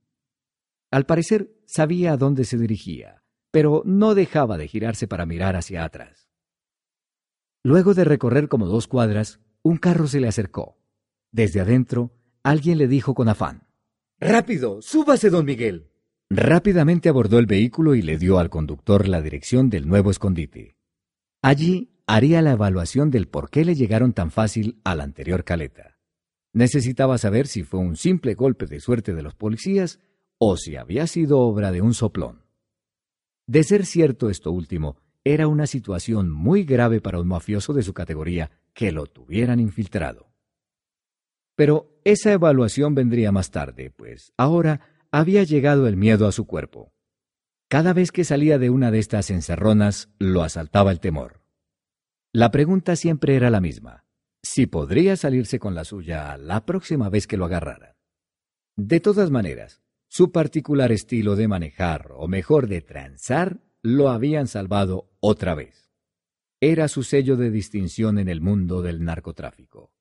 [0.91, 5.85] Al parecer sabía a dónde se dirigía, pero no dejaba de girarse para mirar hacia
[5.85, 6.28] atrás.
[7.69, 10.79] Luego de recorrer como dos cuadras, un carro se le acercó.
[11.33, 13.69] Desde adentro, alguien le dijo con afán.
[14.19, 15.91] Rápido, súbase, don Miguel.
[16.31, 20.79] Rápidamente abordó el vehículo y le dio al conductor la dirección del nuevo escondite.
[21.43, 25.99] Allí haría la evaluación del por qué le llegaron tan fácil a la anterior caleta.
[26.55, 30.01] Necesitaba saber si fue un simple golpe de suerte de los policías
[30.39, 32.47] o si había sido obra de un soplón.
[33.47, 37.93] De ser cierto esto último, era una situación muy grave para un mafioso de su
[37.95, 40.33] categoría que lo tuvieran infiltrado.
[41.57, 46.93] Pero esa evaluación vendría más tarde, pues ahora había llegado el miedo a su cuerpo.
[47.69, 51.43] Cada vez que salía de una de estas encerronas, lo asaltaba el temor.
[52.33, 54.05] La pregunta siempre era la misma,
[54.43, 57.97] si podría salirse con la suya la próxima vez que lo agarraran.
[58.77, 65.11] De todas maneras, su particular estilo de manejar, o mejor de transar, lo habían salvado
[65.21, 65.91] otra vez.
[66.61, 69.93] Era su sello de distinción en el mundo del narcotráfico.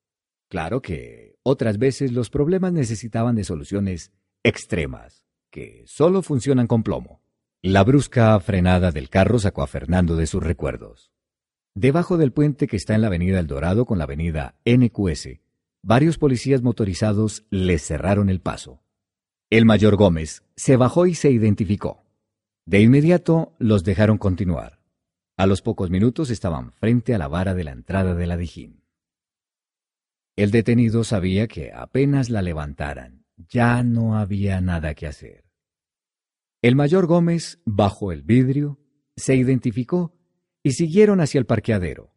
[0.49, 4.11] Claro que otras veces los problemas necesitaban de soluciones
[4.43, 7.21] extremas, que solo funcionan con plomo.
[7.61, 11.11] La brusca frenada del carro sacó a Fernando de sus recuerdos.
[11.75, 15.39] Debajo del puente que está en la avenida El Dorado con la avenida NQS,
[15.83, 18.81] varios policías motorizados le cerraron el paso.
[19.49, 22.06] El mayor Gómez se bajó y se identificó.
[22.67, 24.81] De inmediato los dejaron continuar.
[25.37, 28.83] A los pocos minutos estaban frente a la vara de la entrada de la Dijín.
[30.35, 35.45] El detenido sabía que apenas la levantaran, ya no había nada que hacer.
[36.61, 38.81] El mayor Gómez bajó el vidrio,
[39.15, 40.13] se identificó
[40.61, 42.11] y siguieron hacia el parqueadero.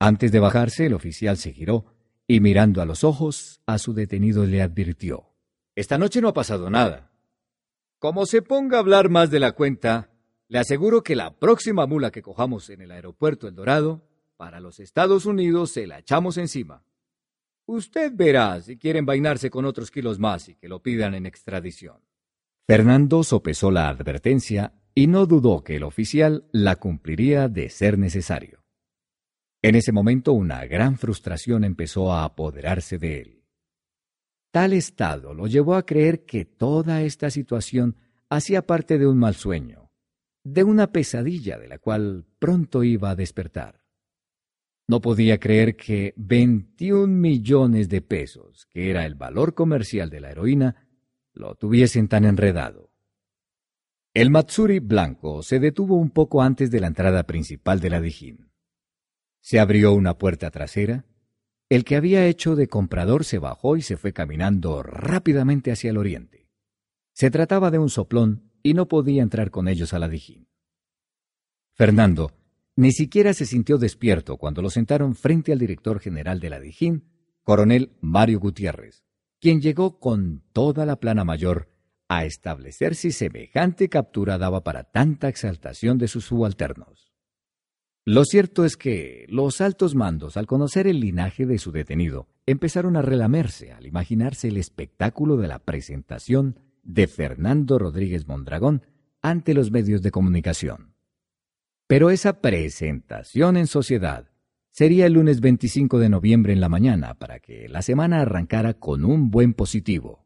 [0.00, 1.94] Antes de bajarse, el oficial se giró
[2.26, 5.32] y mirando a los ojos a su detenido le advirtió.
[5.76, 7.07] Esta noche no ha pasado nada.
[7.98, 10.10] Como se ponga a hablar más de la cuenta,
[10.46, 14.06] le aseguro que la próxima mula que cojamos en el aeropuerto El Dorado,
[14.36, 16.84] para los Estados Unidos se la echamos encima.
[17.66, 22.00] Usted verá si quieren vainarse con otros kilos más y que lo pidan en extradición.
[22.68, 28.62] Fernando sopesó la advertencia y no dudó que el oficial la cumpliría de ser necesario.
[29.60, 33.37] En ese momento una gran frustración empezó a apoderarse de él.
[34.50, 37.96] Tal estado lo llevó a creer que toda esta situación
[38.30, 39.90] hacía parte de un mal sueño,
[40.42, 43.82] de una pesadilla de la cual pronto iba a despertar.
[44.86, 50.30] No podía creer que 21 millones de pesos, que era el valor comercial de la
[50.30, 50.88] heroína,
[51.34, 52.90] lo tuviesen tan enredado.
[54.14, 58.50] El Matsuri blanco se detuvo un poco antes de la entrada principal de la Dijín.
[59.40, 61.04] Se abrió una puerta trasera
[61.68, 65.98] el que había hecho de comprador se bajó y se fue caminando rápidamente hacia el
[65.98, 66.48] oriente.
[67.12, 70.48] Se trataba de un soplón y no podía entrar con ellos a la Dijín.
[71.74, 72.32] Fernando
[72.78, 77.10] ni siquiera se sintió despierto cuando lo sentaron frente al director general de la Dijín,
[77.42, 79.02] coronel Mario Gutiérrez,
[79.40, 81.70] quien llegó con toda la plana mayor
[82.06, 87.07] a establecer si semejante captura daba para tanta exaltación de sus subalternos.
[88.10, 92.96] Lo cierto es que los altos mandos, al conocer el linaje de su detenido, empezaron
[92.96, 98.80] a relamerse al imaginarse el espectáculo de la presentación de Fernando Rodríguez Mondragón
[99.20, 100.94] ante los medios de comunicación.
[101.86, 104.30] Pero esa presentación en sociedad
[104.70, 109.04] sería el lunes 25 de noviembre en la mañana para que la semana arrancara con
[109.04, 110.24] un buen positivo.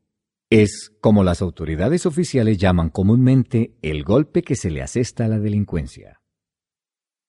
[0.51, 5.41] Es como las autoridades oficiales llaman comúnmente el golpe que se le asesta a la
[5.41, 6.22] delincuencia.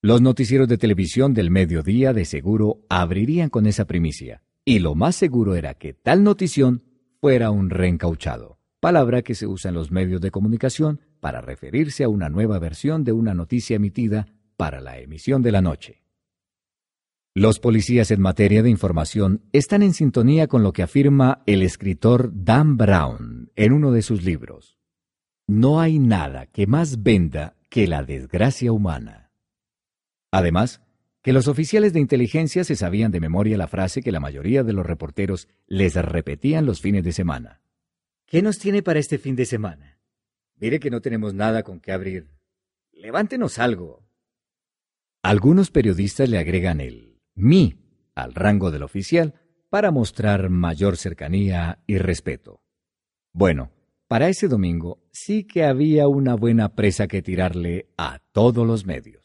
[0.05, 5.15] Los noticieros de televisión del mediodía de seguro abrirían con esa primicia, y lo más
[5.15, 6.83] seguro era que tal notición
[7.21, 12.09] fuera un reencauchado, palabra que se usa en los medios de comunicación para referirse a
[12.09, 16.03] una nueva versión de una noticia emitida para la emisión de la noche.
[17.33, 22.29] Los policías en materia de información están en sintonía con lo que afirma el escritor
[22.33, 24.77] Dan Brown en uno de sus libros.
[25.47, 29.22] No hay nada que más venda que la desgracia humana.
[30.33, 30.81] Además,
[31.21, 34.73] que los oficiales de inteligencia se sabían de memoria la frase que la mayoría de
[34.73, 37.61] los reporteros les repetían los fines de semana.
[38.25, 39.99] ¿Qué nos tiene para este fin de semana?
[40.55, 42.31] Mire que no tenemos nada con qué abrir.
[42.93, 44.07] Levántenos algo.
[45.21, 47.75] Algunos periodistas le agregan el mi
[48.15, 49.35] al rango del oficial
[49.69, 52.63] para mostrar mayor cercanía y respeto.
[53.33, 53.71] Bueno,
[54.07, 59.22] para ese domingo sí que había una buena presa que tirarle a todos los medios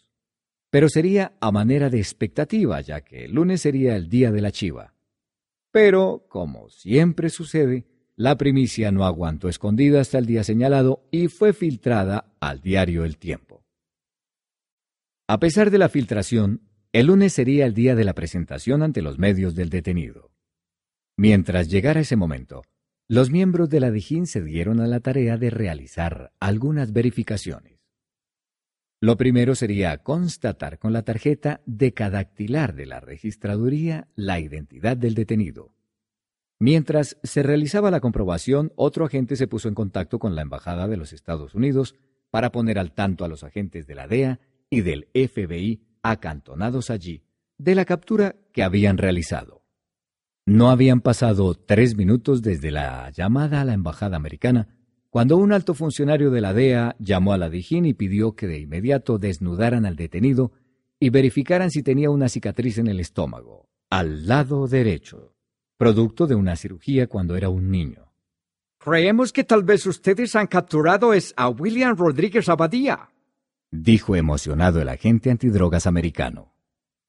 [0.71, 4.53] pero sería a manera de expectativa, ya que el lunes sería el día de la
[4.53, 4.95] chiva.
[5.71, 11.53] Pero, como siempre sucede, la primicia no aguantó escondida hasta el día señalado y fue
[11.53, 13.65] filtrada al diario El Tiempo.
[15.29, 19.19] A pesar de la filtración, el lunes sería el día de la presentación ante los
[19.19, 20.33] medios del detenido.
[21.17, 22.65] Mientras llegara ese momento,
[23.09, 27.78] los miembros de la Dijín se dieron a la tarea de realizar algunas verificaciones.
[29.01, 35.73] Lo primero sería constatar con la tarjeta decadactilar de la registraduría la identidad del detenido.
[36.59, 40.97] Mientras se realizaba la comprobación, otro agente se puso en contacto con la Embajada de
[40.97, 41.95] los Estados Unidos
[42.31, 47.23] para poner al tanto a los agentes de la DEA y del FBI acantonados allí
[47.57, 49.63] de la captura que habían realizado.
[50.45, 54.78] No habían pasado tres minutos desde la llamada a la Embajada americana
[55.19, 58.61] cuando un alto funcionario de la DEA llamó a la Dijín y pidió que de
[58.61, 60.53] inmediato desnudaran al detenido
[61.01, 65.35] y verificaran si tenía una cicatriz en el estómago, al lado derecho
[65.77, 68.13] producto de una cirugía cuando era un niño.
[68.79, 73.09] Creemos que tal vez ustedes han capturado es a William Rodríguez Abadía,
[73.73, 76.55] dijo emocionado el agente antidrogas americano.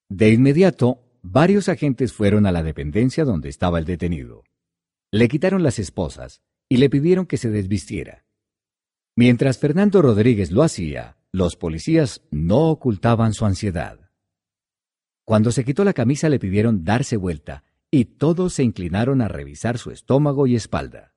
[0.10, 4.46] De inmediato, varios agentes fueron a la dependencia donde estaba el detenido.
[5.12, 8.26] Le quitaron las esposas y le pidieron que se desvistiera.
[9.16, 14.12] Mientras Fernando Rodríguez lo hacía, los policías no ocultaban su ansiedad.
[15.26, 19.78] Cuando se quitó la camisa le pidieron darse vuelta y todos se inclinaron a revisar
[19.78, 21.14] su estómago y espalda.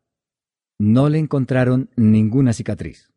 [0.78, 3.12] No le encontraron ninguna cicatriz.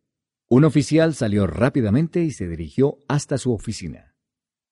[0.47, 4.13] Un oficial salió rápidamente y se dirigió hasta su oficina.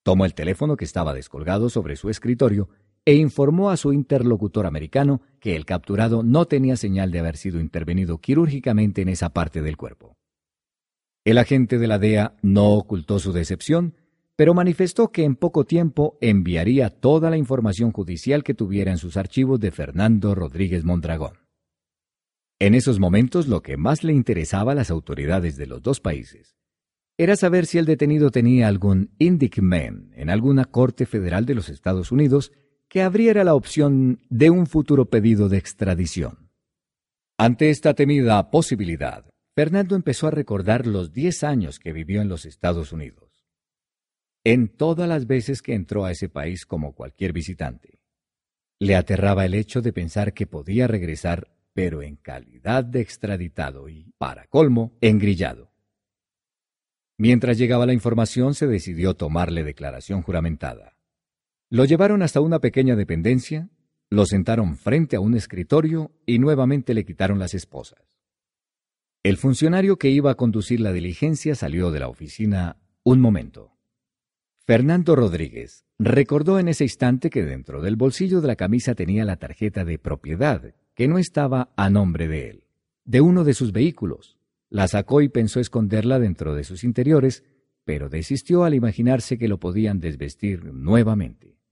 [0.03, 2.69] Tomó el teléfono que estaba descolgado sobre su escritorio
[3.05, 7.59] e informó a su interlocutor americano que el capturado no tenía señal de haber sido
[7.59, 10.15] intervenido quirúrgicamente en esa parte del cuerpo.
[11.25, 13.95] El agente de la DEA no ocultó su decepción
[14.35, 19.17] pero manifestó que en poco tiempo enviaría toda la información judicial que tuviera en sus
[19.17, 21.37] archivos de Fernando Rodríguez Mondragón.
[22.59, 26.55] En esos momentos lo que más le interesaba a las autoridades de los dos países
[27.15, 32.11] era saber si el detenido tenía algún indictment en alguna corte federal de los Estados
[32.11, 32.51] Unidos
[32.93, 36.51] que abriera la opción de un futuro pedido de extradición.
[37.39, 39.25] Ante esta temida posibilidad,
[39.55, 43.33] Fernando empezó a recordar los diez años que vivió en los Estados Unidos
[44.43, 47.99] en todas las veces que entró a ese país como cualquier visitante.
[48.79, 54.11] Le aterraba el hecho de pensar que podía regresar, pero en calidad de extraditado y,
[54.17, 55.71] para colmo, engrillado.
[57.17, 60.97] Mientras llegaba la información, se decidió tomarle declaración juramentada.
[61.73, 63.67] Lo llevaron hasta una pequeña dependencia,
[64.11, 68.19] lo sentaron frente a un escritorio y nuevamente le quitaron las esposas.
[69.23, 73.71] El funcionario que iba a conducir la diligencia salió de la oficina un momento.
[74.67, 79.37] Fernando Rodríguez recordó en ese instante que dentro del bolsillo de la camisa tenía la
[79.37, 82.63] tarjeta de propiedad, que no estaba a nombre de él,
[83.03, 84.37] de uno de sus vehículos.
[84.69, 87.43] La sacó y pensó esconderla dentro de sus interiores,
[87.83, 91.62] pero desistió al imaginarse que lo podían desvestir nuevamente.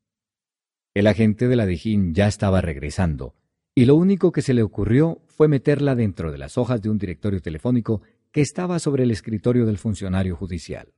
[0.94, 3.34] El agente de la Dijín ya estaba regresando,
[3.74, 6.98] y lo único que se le ocurrió fue meterla dentro de las hojas de un
[6.98, 8.02] directorio telefónico
[8.34, 10.94] que estaba sobre el escritorio del funcionario judicial.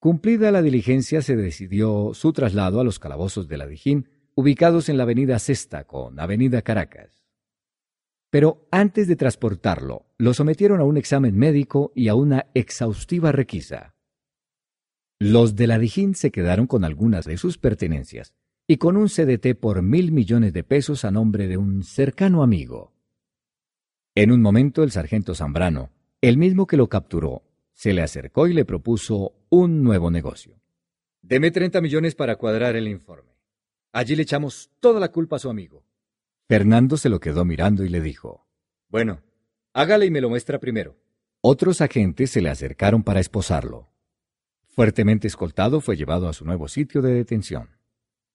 [0.00, 4.96] Cumplida la diligencia, se decidió su traslado a los calabozos de la Dijín, ubicados en
[4.96, 7.24] la avenida Cesta con avenida Caracas.
[8.28, 13.94] Pero antes de transportarlo, lo sometieron a un examen médico y a una exhaustiva requisa.
[15.20, 18.34] Los de la Dijín se quedaron con algunas de sus pertenencias
[18.70, 22.92] y con un CDT por mil millones de pesos a nombre de un cercano amigo.
[24.14, 28.52] En un momento el sargento Zambrano, el mismo que lo capturó, se le acercó y
[28.52, 30.60] le propuso un nuevo negocio.
[31.22, 33.32] Deme 30 millones para cuadrar el informe.
[33.90, 35.86] Allí le echamos toda la culpa a su amigo.
[36.46, 38.46] Fernando se lo quedó mirando y le dijo,
[38.90, 39.22] Bueno,
[39.72, 40.98] hágale y me lo muestra primero.
[41.40, 43.88] Otros agentes se le acercaron para esposarlo.
[44.66, 47.77] Fuertemente escoltado fue llevado a su nuevo sitio de detención.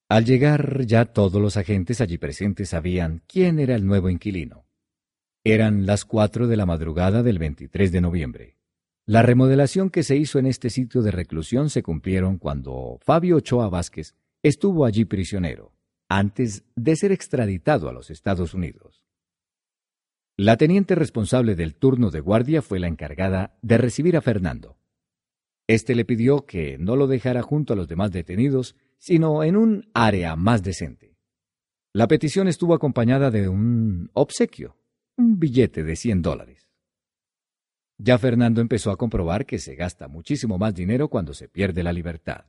[0.09, 4.65] Al llegar ya todos los agentes allí presentes sabían quién era el nuevo inquilino.
[5.43, 8.57] Eran las cuatro de la madrugada del 23 de noviembre.
[9.05, 13.67] La remodelación que se hizo en este sitio de reclusión se cumplieron cuando Fabio Ochoa
[13.69, 15.73] Vázquez estuvo allí prisionero,
[16.07, 19.03] antes de ser extraditado a los Estados Unidos.
[20.37, 24.77] La teniente responsable del turno de guardia fue la encargada de recibir a Fernando.
[25.67, 29.89] Este le pidió que no lo dejara junto a los demás detenidos, sino en un
[29.93, 31.17] área más decente.
[31.91, 34.77] La petición estuvo acompañada de un obsequio,
[35.17, 36.69] un billete de 100 dólares.
[37.97, 41.91] Ya Fernando empezó a comprobar que se gasta muchísimo más dinero cuando se pierde la
[41.91, 42.45] libertad.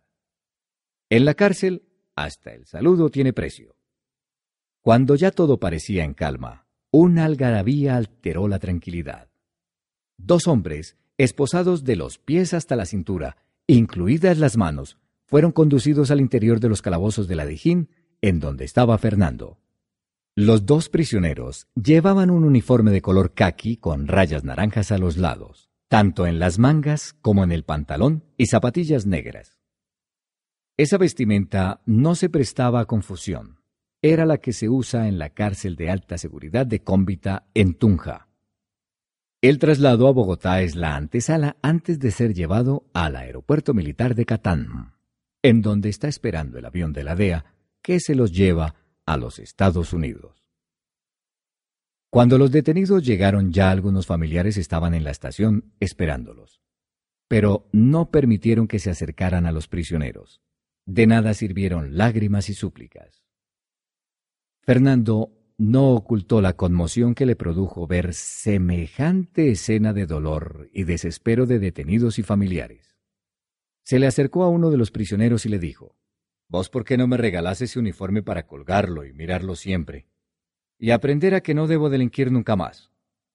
[1.11, 3.74] En la cárcel, hasta el saludo tiene precio.
[4.80, 9.28] Cuando ya todo parecía en calma, una algarabía alteró la tranquilidad.
[10.18, 16.20] Dos hombres, esposados de los pies hasta la cintura, incluidas las manos, fueron conducidos al
[16.20, 17.89] interior de los calabozos de la Dijín,
[18.20, 19.59] en donde estaba Fernando.
[20.37, 25.70] Los dos prisioneros llevaban un uniforme de color caqui con rayas naranjas a los lados,
[25.89, 29.61] tanto en las mangas como en el pantalón y zapatillas negras.
[30.77, 33.61] Esa vestimenta no se prestaba a confusión.
[34.03, 38.29] Era la que se usa en la cárcel de alta seguridad de Cómbita en Tunja.
[39.41, 44.25] El traslado a Bogotá es la antesala antes de ser llevado al aeropuerto militar de
[44.25, 44.93] Catán,
[45.45, 47.45] en donde está esperando el avión de la DEA
[47.82, 50.49] que se los lleva a los Estados Unidos.
[52.09, 56.62] Cuando los detenidos llegaron ya algunos familiares estaban en la estación esperándolos,
[57.28, 60.40] pero no permitieron que se acercaran a los prisioneros.
[60.86, 63.22] De nada sirvieron lágrimas y súplicas.
[64.62, 71.45] Fernando no ocultó la conmoción que le produjo ver semejante escena de dolor y desespero
[71.45, 72.93] de detenidos y familiares.
[73.85, 75.95] Se le acercó a uno de los prisioneros y le dijo,
[76.49, 80.07] ¿Vos por qué no me regalás ese uniforme para colgarlo y mirarlo siempre?
[80.78, 82.91] Y aprender a que no debo delinquir nunca más.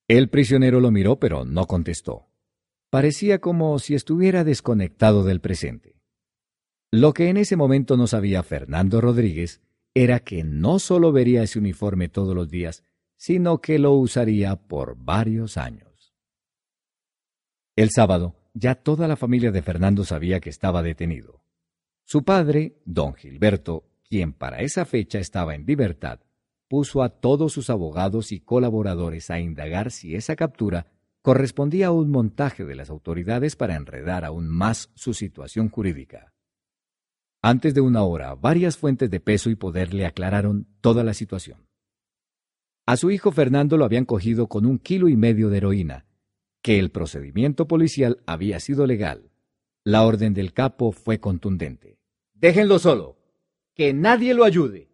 [0.08, 2.28] El prisionero lo miró, pero no contestó.
[2.90, 6.00] Parecía como si estuviera desconectado del presente.
[6.92, 9.62] Lo que en ese momento no sabía Fernando Rodríguez
[9.94, 12.84] era que no solo vería ese uniforme todos los días,
[13.18, 16.16] sino que lo usaría por varios años.
[17.76, 21.42] El sábado, ya toda la familia de Fernando sabía que estaba detenido.
[22.04, 26.20] Su padre, don Gilberto, quien para esa fecha estaba en libertad,
[26.68, 30.88] puso a todos sus abogados y colaboradores a indagar si esa captura
[31.22, 36.34] correspondía a un montaje de las autoridades para enredar aún más su situación jurídica.
[37.42, 41.66] Antes de una hora, varias fuentes de peso y poder le aclararon toda la situación.
[42.86, 46.09] A su hijo Fernando lo habían cogido con un kilo y medio de heroína,
[46.62, 49.32] que el procedimiento policial había sido legal.
[49.84, 52.00] La orden del capo fue contundente.
[52.34, 53.18] Déjenlo solo.
[53.74, 54.90] Que nadie lo ayude.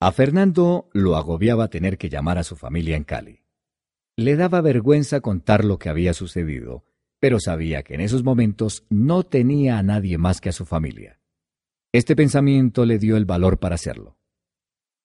[0.00, 3.40] A Fernando lo agobiaba tener que llamar a su familia en Cali.
[4.16, 6.84] Le daba vergüenza contar lo que había sucedido,
[7.20, 11.20] pero sabía que en esos momentos no tenía a nadie más que a su familia.
[11.92, 14.18] Este pensamiento le dio el valor para hacerlo.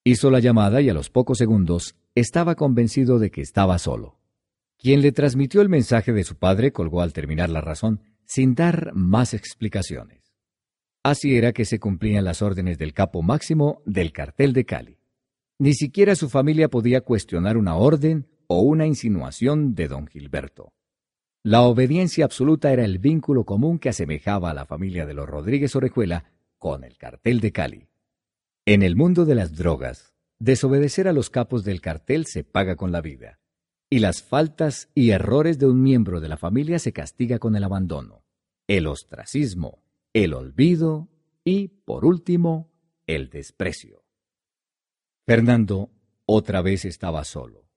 [0.04, 4.19] Hizo la llamada y a los pocos segundos estaba convencido de que estaba solo.
[4.82, 8.94] Quien le transmitió el mensaje de su padre colgó al terminar la razón sin dar
[8.94, 10.22] más explicaciones.
[11.04, 14.98] Así era que se cumplían las órdenes del capo máximo del cartel de Cali.
[15.58, 20.72] Ni siquiera su familia podía cuestionar una orden o una insinuación de don Gilberto.
[21.44, 25.76] La obediencia absoluta era el vínculo común que asemejaba a la familia de los Rodríguez
[25.76, 27.90] Orejuela con el cartel de Cali.
[28.66, 32.92] En el mundo de las drogas, desobedecer a los capos del cartel se paga con
[32.92, 33.40] la vida,
[33.90, 37.64] y las faltas y errores de un miembro de la familia se castiga con el
[37.64, 38.24] abandono,
[38.68, 39.84] el ostracismo,
[40.14, 41.10] el olvido
[41.44, 42.72] y, por último,
[43.08, 44.04] el desprecio.
[45.26, 45.92] Fernando
[46.26, 47.68] otra vez estaba solo.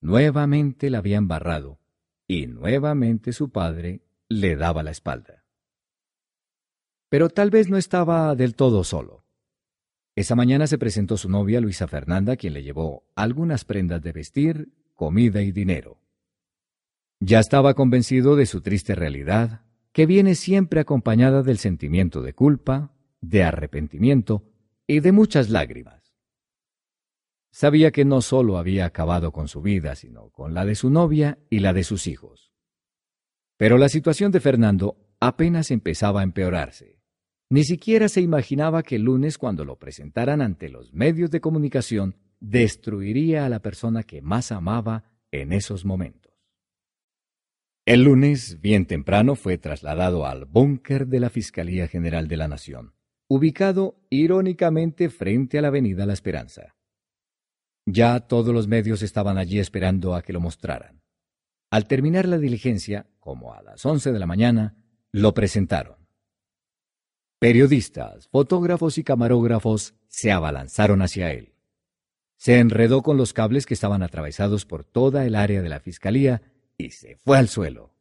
[0.00, 1.78] Nuevamente la había embarrado
[2.26, 5.44] y nuevamente su padre le daba la espalda.
[7.10, 9.26] Pero tal vez no estaba del todo solo.
[10.16, 14.72] Esa mañana se presentó su novia Luisa Fernanda, quien le llevó algunas prendas de vestir,
[15.02, 15.98] comida y dinero.
[17.18, 22.94] Ya estaba convencido de su triste realidad, que viene siempre acompañada del sentimiento de culpa,
[23.20, 24.44] de arrepentimiento
[24.86, 26.14] y de muchas lágrimas.
[27.50, 31.40] Sabía que no solo había acabado con su vida, sino con la de su novia
[31.50, 32.52] y la de sus hijos.
[33.56, 37.00] Pero la situación de Fernando apenas empezaba a empeorarse.
[37.50, 42.14] Ni siquiera se imaginaba que el lunes, cuando lo presentaran ante los medios de comunicación,
[42.42, 46.32] destruiría a la persona que más amaba en esos momentos.
[47.86, 52.94] El lunes, bien temprano, fue trasladado al búnker de la Fiscalía General de la Nación,
[53.28, 56.74] ubicado irónicamente frente a la Avenida La Esperanza.
[57.86, 61.02] Ya todos los medios estaban allí esperando a que lo mostraran.
[61.70, 64.76] Al terminar la diligencia, como a las once de la mañana,
[65.10, 65.96] lo presentaron.
[67.38, 71.51] Periodistas, fotógrafos y camarógrafos se abalanzaron hacia él.
[72.42, 76.42] Se enredó con los cables que estaban atravesados por toda el área de la Fiscalía
[76.76, 77.94] y se fue al suelo.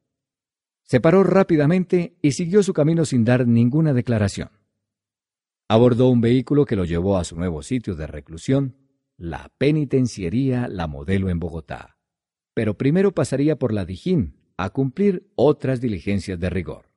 [0.81, 4.49] Se paró rápidamente y siguió su camino sin dar ninguna declaración.
[5.67, 8.77] Abordó un vehículo que lo llevó a su nuevo sitio de reclusión,
[9.15, 11.99] la penitenciaría La Modelo en Bogotá.
[12.55, 16.89] Pero primero pasaría por la Dijín a cumplir otras diligencias de rigor.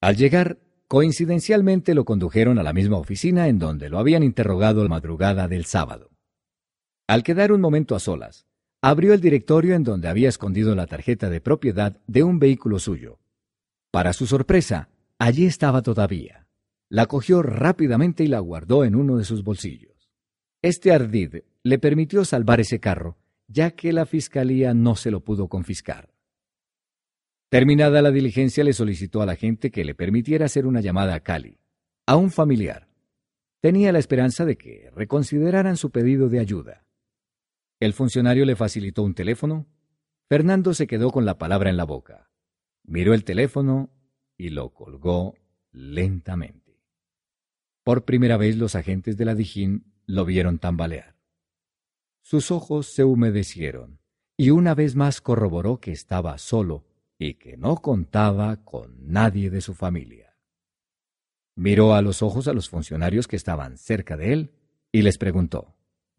[0.00, 0.58] Al llegar,
[0.92, 5.64] coincidencialmente lo condujeron a la misma oficina en donde lo habían interrogado la madrugada del
[5.64, 6.10] sábado.
[7.06, 8.44] Al quedar un momento a solas,
[8.82, 13.20] abrió el directorio en donde había escondido la tarjeta de propiedad de un vehículo suyo.
[13.90, 16.46] Para su sorpresa, allí estaba todavía.
[16.90, 20.10] La cogió rápidamente y la guardó en uno de sus bolsillos.
[20.60, 23.16] Este ardid le permitió salvar ese carro,
[23.48, 26.11] ya que la fiscalía no se lo pudo confiscar.
[27.52, 31.20] Terminada la diligencia, le solicitó a la gente que le permitiera hacer una llamada a
[31.20, 31.58] Cali,
[32.06, 32.88] a un familiar.
[33.60, 36.86] Tenía la esperanza de que reconsideraran su pedido de ayuda.
[37.78, 39.66] El funcionario le facilitó un teléfono.
[40.30, 42.30] Fernando se quedó con la palabra en la boca.
[42.84, 43.90] Miró el teléfono
[44.38, 45.34] y lo colgó
[45.72, 46.80] lentamente.
[47.84, 51.16] Por primera vez los agentes de la Dijín lo vieron tambalear.
[52.22, 54.00] Sus ojos se humedecieron
[54.38, 56.86] y una vez más corroboró que estaba solo
[57.22, 60.36] y que no contaba con nadie de su familia.
[61.54, 64.52] Miró a los ojos a los funcionarios que estaban cerca de él
[64.90, 65.76] y les preguntó,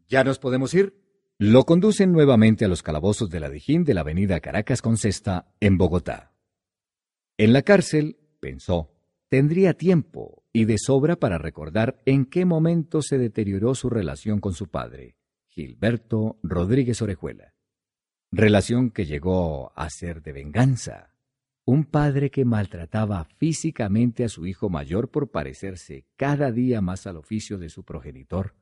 [0.08, 0.96] ¿Ya nos podemos ir?
[1.40, 5.54] Lo conducen nuevamente a los calabozos de la Dijín de la avenida Caracas con Cesta,
[5.60, 6.32] en Bogotá.
[7.38, 8.94] En la cárcel, pensó,
[9.28, 14.54] tendría tiempo y de sobra para recordar en qué momento se deterioró su relación con
[14.54, 15.18] su padre,
[15.50, 17.53] Gilberto Rodríguez Orejuela
[18.36, 21.14] relación que llegó a ser de venganza.
[21.66, 27.18] Un padre que maltrataba físicamente a su hijo mayor por parecerse cada día más al
[27.18, 28.56] oficio de su progenitor,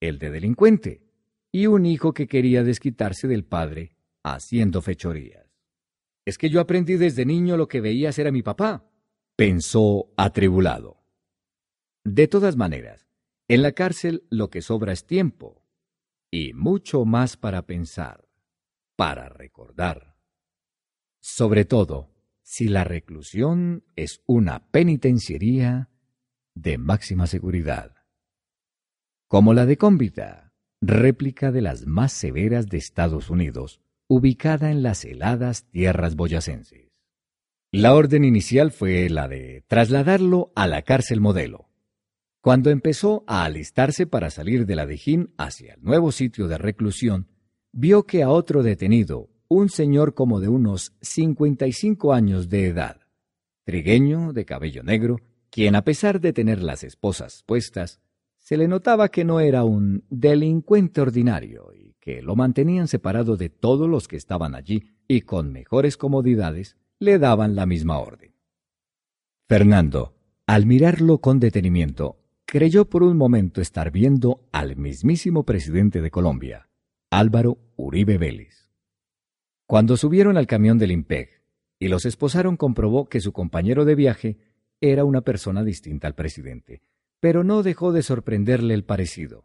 [0.00, 1.02] el de delincuente,
[1.50, 5.50] y un hijo que quería desquitarse del padre haciendo fechorías.
[6.24, 8.88] Es que yo aprendí desde niño lo que veía hacer a mi papá,
[9.34, 11.02] pensó atribulado.
[12.04, 13.08] De todas maneras,
[13.48, 15.66] en la cárcel lo que sobra es tiempo,
[16.30, 18.31] y mucho más para pensar
[18.96, 20.16] para recordar.
[21.20, 22.10] Sobre todo,
[22.42, 25.90] si la reclusión es una penitenciaría
[26.54, 27.94] de máxima seguridad.
[29.28, 35.04] Como la de Cómbita, réplica de las más severas de Estados Unidos, ubicada en las
[35.04, 36.90] heladas tierras boyacenses.
[37.70, 41.70] La orden inicial fue la de trasladarlo a la cárcel modelo.
[42.42, 47.28] Cuando empezó a alistarse para salir de la Dejín hacia el nuevo sitio de reclusión,
[47.72, 53.00] vio que a otro detenido, un señor como de unos 55 años de edad,
[53.64, 55.20] trigueño, de cabello negro,
[55.50, 58.00] quien a pesar de tener las esposas puestas,
[58.38, 63.48] se le notaba que no era un delincuente ordinario y que lo mantenían separado de
[63.48, 68.34] todos los que estaban allí y con mejores comodidades le daban la misma orden.
[69.48, 70.14] Fernando,
[70.46, 76.68] al mirarlo con detenimiento, creyó por un momento estar viendo al mismísimo presidente de Colombia,
[77.12, 78.70] Álvaro Uribe Vélez.
[79.66, 81.42] Cuando subieron al camión del IMPEG
[81.78, 84.38] y los esposaron, comprobó que su compañero de viaje
[84.80, 86.80] era una persona distinta al presidente,
[87.20, 89.44] pero no dejó de sorprenderle el parecido.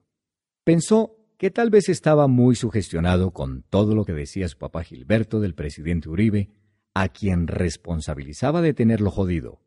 [0.64, 5.42] Pensó que tal vez estaba muy sugestionado con todo lo que decía su papá Gilberto
[5.42, 6.52] del presidente Uribe,
[6.94, 9.60] a quien responsabilizaba de tenerlo jodido.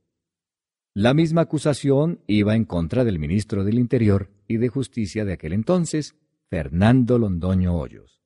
[0.94, 5.52] La misma acusación iba en contra del ministro del Interior y de Justicia de aquel
[5.52, 6.16] entonces,
[6.50, 8.20] Fernando Londoño Hoyos.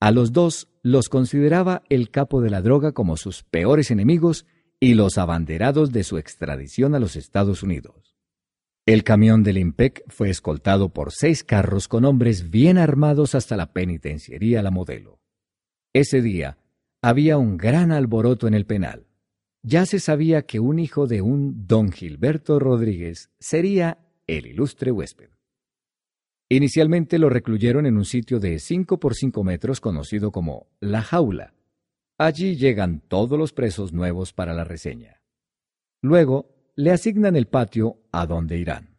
[0.00, 4.44] A los dos los consideraba el capo de la droga como sus peores enemigos
[4.80, 8.16] y los abanderados de su extradición a los Estados Unidos.
[8.86, 13.72] El camión del IMPEC fue escoltado por seis carros con hombres bien armados hasta la
[13.72, 15.20] penitenciaría La Modelo.
[15.92, 16.58] Ese día
[17.02, 19.06] había un gran alboroto en el penal.
[19.62, 25.30] Ya se sabía que un hijo de un don Gilberto Rodríguez sería el ilustre huésped.
[26.52, 31.54] Inicialmente lo recluyeron en un sitio de 5 por 5 metros conocido como La Jaula.
[32.18, 35.22] Allí llegan todos los presos nuevos para la reseña.
[36.02, 38.98] Luego le asignan el patio a donde irán.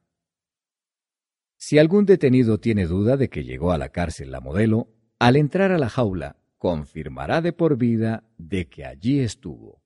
[1.57, 4.87] Si algún detenido tiene duda de que llegó a la cárcel la modelo,
[5.19, 9.83] al entrar a la jaula confirmará de por vida de que allí estuvo.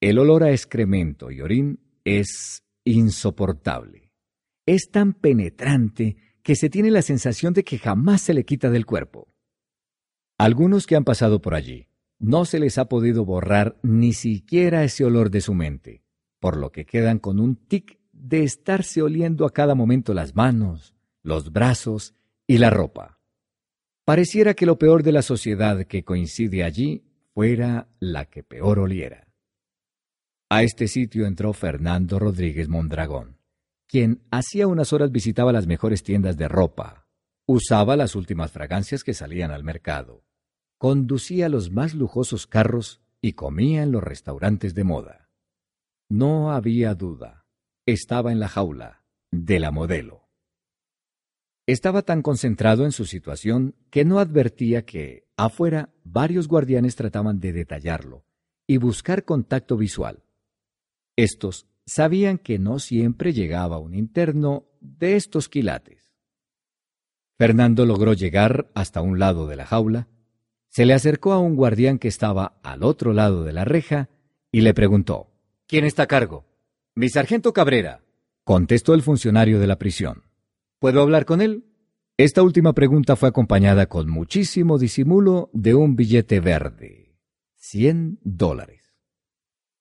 [0.00, 4.12] El olor a excremento y orín es insoportable.
[4.66, 6.16] Es tan penetrante
[6.48, 9.28] que se tiene la sensación de que jamás se le quita del cuerpo.
[10.38, 11.88] Algunos que han pasado por allí,
[12.18, 16.04] no se les ha podido borrar ni siquiera ese olor de su mente,
[16.40, 20.94] por lo que quedan con un tic de estarse oliendo a cada momento las manos,
[21.22, 22.14] los brazos
[22.46, 23.20] y la ropa.
[24.06, 29.28] Pareciera que lo peor de la sociedad que coincide allí fuera la que peor oliera.
[30.48, 33.37] A este sitio entró Fernando Rodríguez Mondragón
[33.88, 37.08] quien hacía unas horas visitaba las mejores tiendas de ropa,
[37.46, 40.24] usaba las últimas fragancias que salían al mercado,
[40.76, 45.30] conducía los más lujosos carros y comía en los restaurantes de moda.
[46.10, 47.46] No había duda,
[47.86, 50.28] estaba en la jaula de la modelo.
[51.66, 57.52] Estaba tan concentrado en su situación que no advertía que, afuera, varios guardianes trataban de
[57.52, 58.24] detallarlo
[58.66, 60.24] y buscar contacto visual.
[61.16, 66.14] Estos sabían que no siempre llegaba un interno de estos quilates.
[67.38, 70.08] Fernando logró llegar hasta un lado de la jaula,
[70.68, 74.10] se le acercó a un guardián que estaba al otro lado de la reja
[74.52, 75.32] y le preguntó
[75.66, 76.44] ¿Quién está a cargo?
[76.94, 78.04] Mi sargento Cabrera,
[78.44, 80.24] contestó el funcionario de la prisión.
[80.78, 81.64] ¿Puedo hablar con él?
[82.18, 87.16] Esta última pregunta fue acompañada con muchísimo disimulo de un billete verde.
[87.54, 88.77] Cien dólares.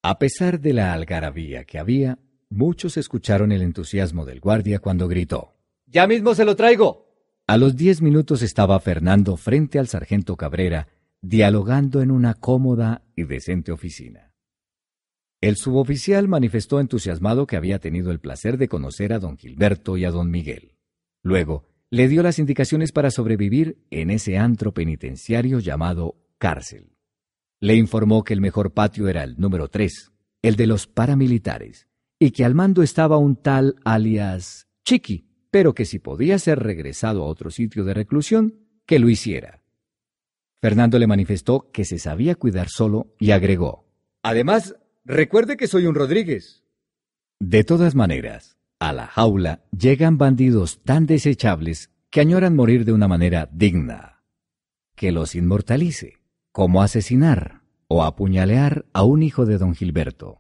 [0.09, 2.17] A pesar de la algarabía que había,
[2.49, 7.11] muchos escucharon el entusiasmo del guardia cuando gritó Ya mismo se lo traigo.
[7.45, 10.87] A los diez minutos estaba Fernando frente al sargento Cabrera,
[11.21, 14.31] dialogando en una cómoda y decente oficina.
[15.41, 20.05] El suboficial manifestó entusiasmado que había tenido el placer de conocer a don Gilberto y
[20.05, 20.77] a don Miguel.
[21.21, 26.96] Luego, le dio las indicaciones para sobrevivir en ese antro penitenciario llamado cárcel.
[27.59, 30.11] Le informó que el mejor patio era el número 3,
[30.43, 31.87] el de los paramilitares,
[32.19, 37.23] y que al mando estaba un tal alias Chiqui, pero que si podía ser regresado
[37.23, 39.61] a otro sitio de reclusión, que lo hiciera.
[40.61, 43.87] Fernando le manifestó que se sabía cuidar solo y agregó,
[44.23, 46.63] Además, recuerde que soy un Rodríguez.
[47.39, 53.07] De todas maneras, a la jaula llegan bandidos tan desechables que añoran morir de una
[53.07, 54.23] manera digna,
[54.95, 56.17] que los inmortalice,
[56.57, 60.37] como asesinar o apuñalear a un hijo de don Gilberto,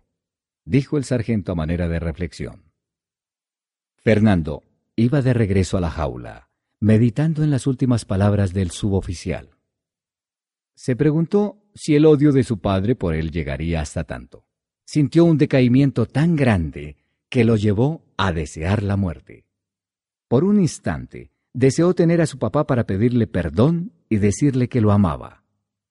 [0.65, 2.63] dijo el sargento a manera de reflexión.
[3.97, 4.63] Fernando
[4.95, 6.49] iba de regreso a la jaula,
[6.79, 9.59] meditando en las últimas palabras del suboficial.
[10.73, 14.47] Se preguntó si el odio de su padre por él llegaría hasta tanto.
[14.87, 16.97] Sintió un decaimiento tan grande
[17.29, 19.45] que lo llevó a desear la muerte.
[20.27, 24.91] Por un instante, deseó tener a su papá para pedirle perdón y decirle que lo
[24.91, 25.43] amaba,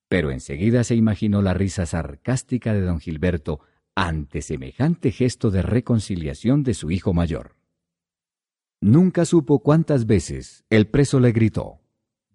[0.08, 3.60] pero enseguida se imaginó la risa sarcástica de don Gilberto
[3.94, 7.56] ante semejante gesto de reconciliación de su hijo mayor.
[8.80, 11.80] Nunca supo cuántas veces el preso le gritó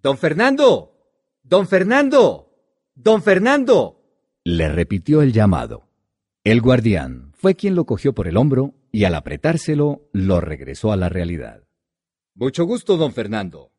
[0.02, 0.98] Don Fernando.
[1.44, 2.52] Don Fernando.
[2.96, 4.02] Don Fernando.
[4.44, 5.88] Le repitió el llamado.
[6.44, 10.98] El guardián fue quien lo cogió por el hombro y al apretárselo lo regresó a
[10.98, 11.64] la realidad.
[12.34, 13.72] Mucho gusto, don Fernando.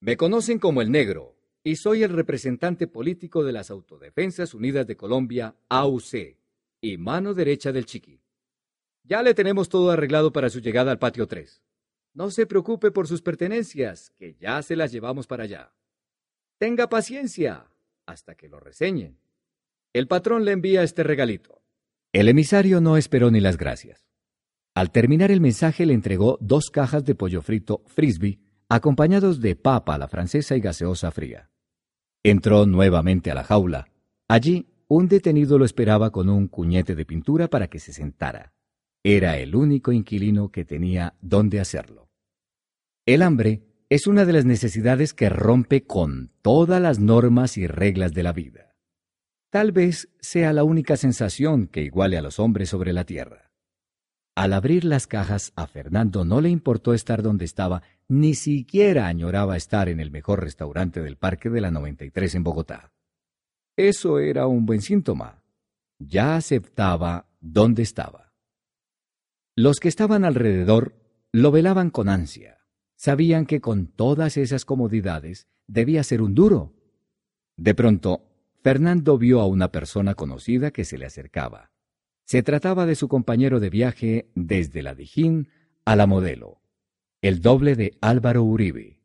[0.00, 4.96] Me conocen como el negro y soy el representante político de las Autodefensas Unidas de
[4.96, 6.36] Colombia, AUC,
[6.80, 8.20] y mano derecha del Chiqui.
[9.04, 11.62] Ya le tenemos todo arreglado para su llegada al patio 3.
[12.14, 15.72] No se preocupe por sus pertenencias, que ya se las llevamos para allá.
[16.58, 17.66] Tenga paciencia
[18.06, 19.18] hasta que lo reseñen.
[19.92, 21.62] El patrón le envía este regalito.
[22.12, 24.06] El emisario no esperó ni las gracias.
[24.74, 29.96] Al terminar el mensaje le entregó dos cajas de pollo frito frisbee acompañados de papa
[29.96, 31.49] a la francesa y gaseosa fría.
[32.22, 33.88] Entró nuevamente a la jaula.
[34.28, 38.52] Allí un detenido lo esperaba con un cuñete de pintura para que se sentara.
[39.02, 42.10] Era el único inquilino que tenía dónde hacerlo.
[43.06, 48.12] El hambre es una de las necesidades que rompe con todas las normas y reglas
[48.12, 48.76] de la vida.
[49.48, 53.49] Tal vez sea la única sensación que iguale a los hombres sobre la tierra.
[54.40, 59.54] Al abrir las cajas, a Fernando no le importó estar donde estaba, ni siquiera añoraba
[59.54, 62.90] estar en el mejor restaurante del Parque de la 93 en Bogotá.
[63.76, 65.42] Eso era un buen síntoma.
[65.98, 68.32] Ya aceptaba dónde estaba.
[69.56, 70.94] Los que estaban alrededor
[71.32, 72.60] lo velaban con ansia.
[72.96, 76.72] Sabían que con todas esas comodidades debía ser un duro.
[77.58, 78.24] De pronto,
[78.62, 81.70] Fernando vio a una persona conocida que se le acercaba.
[82.30, 85.48] Se trataba de su compañero de viaje desde la Dijín
[85.84, 86.60] a la Modelo,
[87.22, 89.00] el doble de Álvaro Uribe.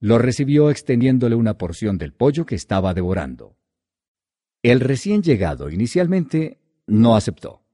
[0.00, 3.58] Lo recibió extendiéndole una porción del pollo que estaba devorando.
[4.62, 7.66] El recién llegado inicialmente no aceptó.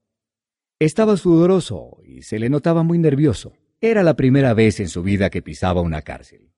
[0.77, 3.53] Estaba sudoroso y se le notaba muy nervioso.
[3.79, 6.51] Era la primera vez en su vida que pisaba una cárcel.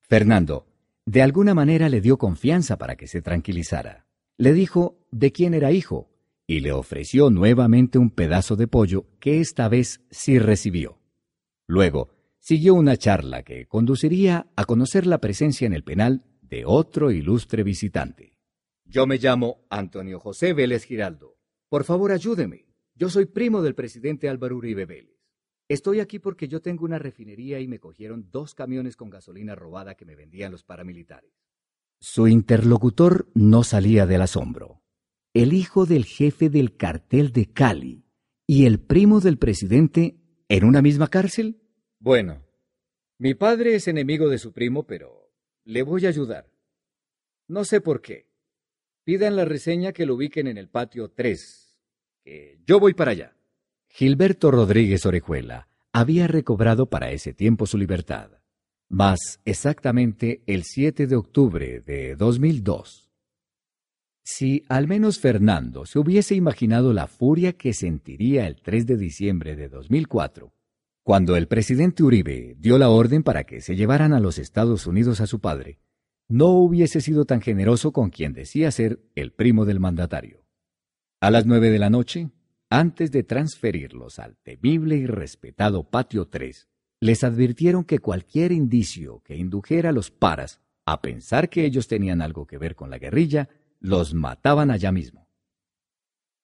[0.00, 0.68] Fernando,
[1.06, 4.06] de alguna manera le dio confianza para que se tranquilizara.
[4.38, 6.13] Le dijo de quién era hijo
[6.46, 10.98] y le ofreció nuevamente un pedazo de pollo que esta vez sí recibió.
[11.66, 17.10] Luego, siguió una charla que conduciría a conocer la presencia en el penal de otro
[17.10, 18.36] ilustre visitante.
[18.84, 21.38] Yo me llamo Antonio José Vélez Giraldo.
[21.70, 22.66] Por favor, ayúdeme.
[22.94, 25.18] Yo soy primo del presidente Álvaro Uribe Vélez.
[25.66, 29.94] Estoy aquí porque yo tengo una refinería y me cogieron dos camiones con gasolina robada
[29.94, 31.32] que me vendían los paramilitares.
[31.98, 34.83] Su interlocutor no salía del asombro
[35.34, 38.04] el hijo del jefe del cartel de Cali
[38.46, 40.16] y el primo del presidente
[40.48, 41.60] en una misma cárcel?
[41.98, 42.46] Bueno,
[43.18, 45.32] mi padre es enemigo de su primo, pero
[45.64, 46.50] le voy a ayudar.
[47.48, 48.30] No sé por qué.
[49.02, 51.78] Pidan la reseña que lo ubiquen en el patio 3,
[52.22, 53.36] que yo voy para allá.
[53.88, 58.30] Gilberto Rodríguez Orejuela había recobrado para ese tiempo su libertad,
[58.88, 63.03] más exactamente el 7 de octubre de 2002.
[64.26, 69.54] Si al menos Fernando se hubiese imaginado la furia que sentiría el 3 de diciembre
[69.54, 70.54] de 2004,
[71.02, 75.20] cuando el presidente Uribe dio la orden para que se llevaran a los Estados Unidos
[75.20, 75.78] a su padre,
[76.26, 80.46] no hubiese sido tan generoso con quien decía ser el primo del mandatario.
[81.20, 82.30] A las nueve de la noche,
[82.70, 86.66] antes de transferirlos al temible y respetado Patio 3,
[87.00, 92.22] les advirtieron que cualquier indicio que indujera a los paras a pensar que ellos tenían
[92.22, 93.50] algo que ver con la guerrilla,
[93.84, 95.28] los mataban allá mismo.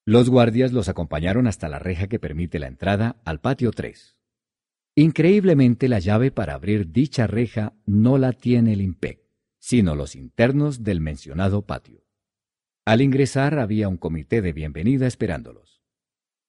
[0.04, 4.18] Los guardias los acompañaron hasta la reja que permite la entrada al Patio 3.
[4.94, 9.22] Increíblemente la llave para abrir dicha reja no la tiene el IMPEC,
[9.58, 12.04] sino los internos del mencionado patio.
[12.84, 15.80] Al ingresar había un comité de bienvenida esperándolos.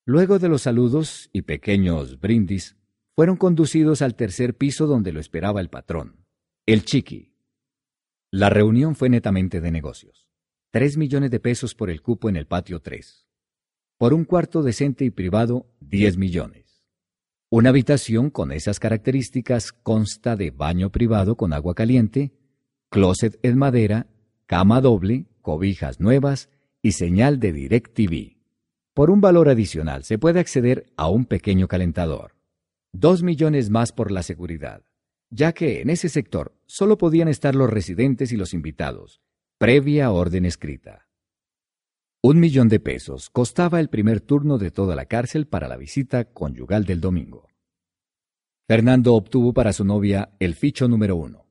[0.06, 2.76] Luego de los saludos y pequeños brindis,
[3.16, 6.26] fueron conducidos al tercer piso donde lo esperaba el patrón,
[6.66, 7.34] el Chiqui.
[8.30, 10.31] La reunión fue netamente de negocios.
[10.74, 13.28] Tres millones de pesos por el cupo en el patio 3.
[13.98, 16.82] Por un cuarto decente y privado, diez millones.
[17.50, 22.32] Una habitación con esas características consta de baño privado con agua caliente,
[22.90, 24.08] closet en madera,
[24.46, 26.50] cama doble, cobijas nuevas
[26.82, 28.38] y señal de DirecTV.
[28.94, 32.38] Por un valor adicional se puede acceder a un pequeño calentador.
[32.94, 34.84] Dos millones más por la seguridad,
[35.32, 39.20] ya que en ese sector solo podían estar los residentes y los invitados,
[39.62, 41.08] previa orden escrita.
[42.24, 46.26] Un millón de pesos costaba el primer turno de toda la cárcel para la visita
[46.26, 47.48] conyugal del domingo.
[48.68, 51.46] Fernando obtuvo para su novia el ficho número uno.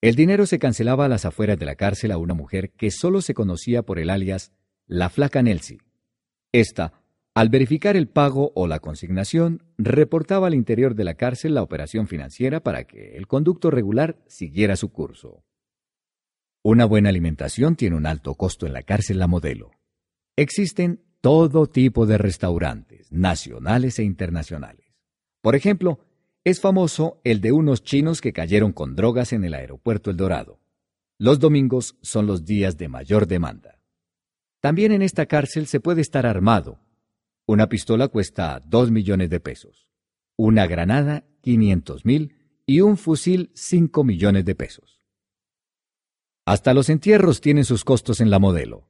[0.00, 3.20] El dinero se cancelaba a las afueras de la cárcel a una mujer que solo
[3.20, 4.50] se conocía por el alias
[4.86, 5.80] La Flaca Nelsi
[6.50, 6.94] esta,
[7.34, 12.08] al verificar el pago o la consignación, reportaba al interior de la cárcel la operación
[12.08, 15.44] financiera para que el conducto regular siguiera su curso.
[16.64, 19.72] Una buena alimentación tiene un alto costo en la cárcel La Modelo.
[20.36, 24.94] Existen todo tipo de restaurantes, nacionales e internacionales.
[25.40, 25.98] Por ejemplo,
[26.44, 30.60] es famoso el de unos chinos que cayeron con drogas en el aeropuerto El Dorado.
[31.18, 33.80] Los domingos son los días de mayor demanda.
[34.60, 36.78] También en esta cárcel se puede estar armado.
[37.44, 39.88] Una pistola cuesta dos millones de pesos,
[40.36, 42.36] una granada quinientos mil
[42.66, 45.01] y un fusil cinco millones de pesos.
[46.44, 48.88] Hasta los entierros tienen sus costos en la modelo.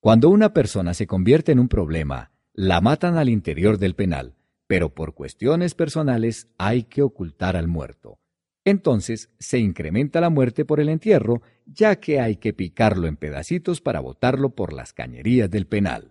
[0.00, 4.34] Cuando una persona se convierte en un problema, la matan al interior del penal,
[4.66, 8.18] pero por cuestiones personales hay que ocultar al muerto.
[8.64, 13.80] Entonces se incrementa la muerte por el entierro, ya que hay que picarlo en pedacitos
[13.80, 16.10] para botarlo por las cañerías del penal.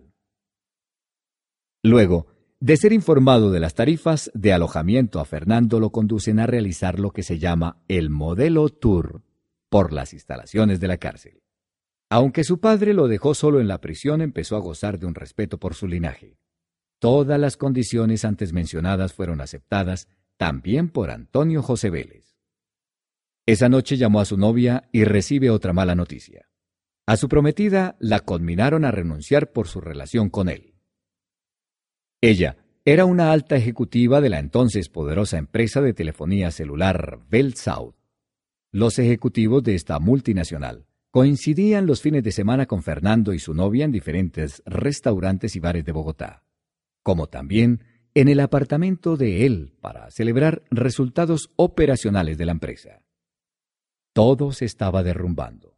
[1.82, 2.26] Luego,
[2.58, 7.10] de ser informado de las tarifas de alojamiento a Fernando lo conducen a realizar lo
[7.10, 9.22] que se llama el modelo tour
[9.70, 11.42] por las instalaciones de la cárcel.
[12.10, 15.58] Aunque su padre lo dejó solo en la prisión, empezó a gozar de un respeto
[15.58, 16.38] por su linaje.
[16.98, 22.36] Todas las condiciones antes mencionadas fueron aceptadas también por Antonio José Vélez.
[23.46, 26.50] Esa noche llamó a su novia y recibe otra mala noticia.
[27.06, 30.74] A su prometida la conminaron a renunciar por su relación con él.
[32.20, 37.99] Ella era una alta ejecutiva de la entonces poderosa empresa de telefonía celular Bell South.
[38.72, 43.84] Los ejecutivos de esta multinacional coincidían los fines de semana con Fernando y su novia
[43.84, 46.44] en diferentes restaurantes y bares de Bogotá,
[47.02, 47.82] como también
[48.14, 53.02] en el apartamento de él para celebrar resultados operacionales de la empresa.
[54.12, 55.76] Todo se estaba derrumbando.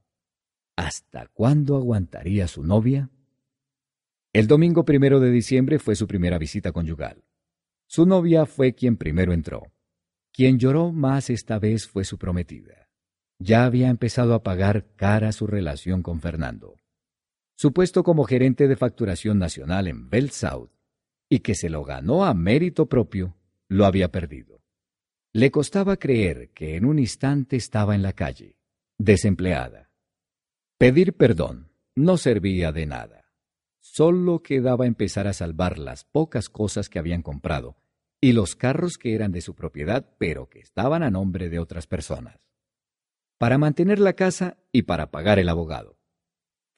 [0.77, 3.11] ¿Hasta cuándo aguantaría su novia?
[4.35, 7.25] El domingo primero de diciembre fue su primera visita conyugal.
[7.87, 9.73] Su novia fue quien primero entró.
[10.31, 12.82] Quien lloró más esta vez fue su prometida.
[13.45, 16.77] Ya había empezado a pagar cara su relación con Fernando.
[17.57, 20.71] Su puesto como gerente de facturación nacional en Bell South,
[21.29, 23.37] y que se lo ganó a mérito propio,
[23.69, 24.63] lo había perdido.
[25.33, 28.59] Le costaba creer que en un instante estaba en la calle,
[28.97, 29.91] desempleada.
[30.79, 33.25] Pedir perdón no servía de nada.
[33.81, 37.77] Solo quedaba empezar a salvar las pocas cosas que habían comprado
[38.21, 41.89] y los carros que eran de su propiedad pero que estaban a nombre de otras
[41.89, 42.52] personas.
[43.43, 45.99] Para mantener la casa y para pagar el abogado.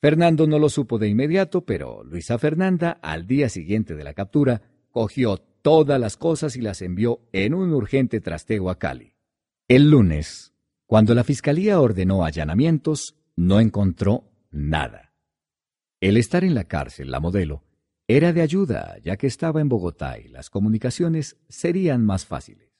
[0.00, 4.62] Fernando no lo supo de inmediato, pero Luisa Fernanda, al día siguiente de la captura,
[4.90, 9.12] cogió todas las cosas y las envió en un urgente trasteo a Cali.
[9.68, 10.54] El lunes,
[10.86, 15.12] cuando la fiscalía ordenó allanamientos, no encontró nada.
[16.00, 17.62] El estar en la cárcel, la modelo,
[18.08, 22.72] era de ayuda ya que estaba en Bogotá y las comunicaciones serían más fáciles.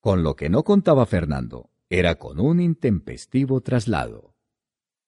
[0.00, 4.35] Con lo que no contaba Fernando era con un intempestivo traslado.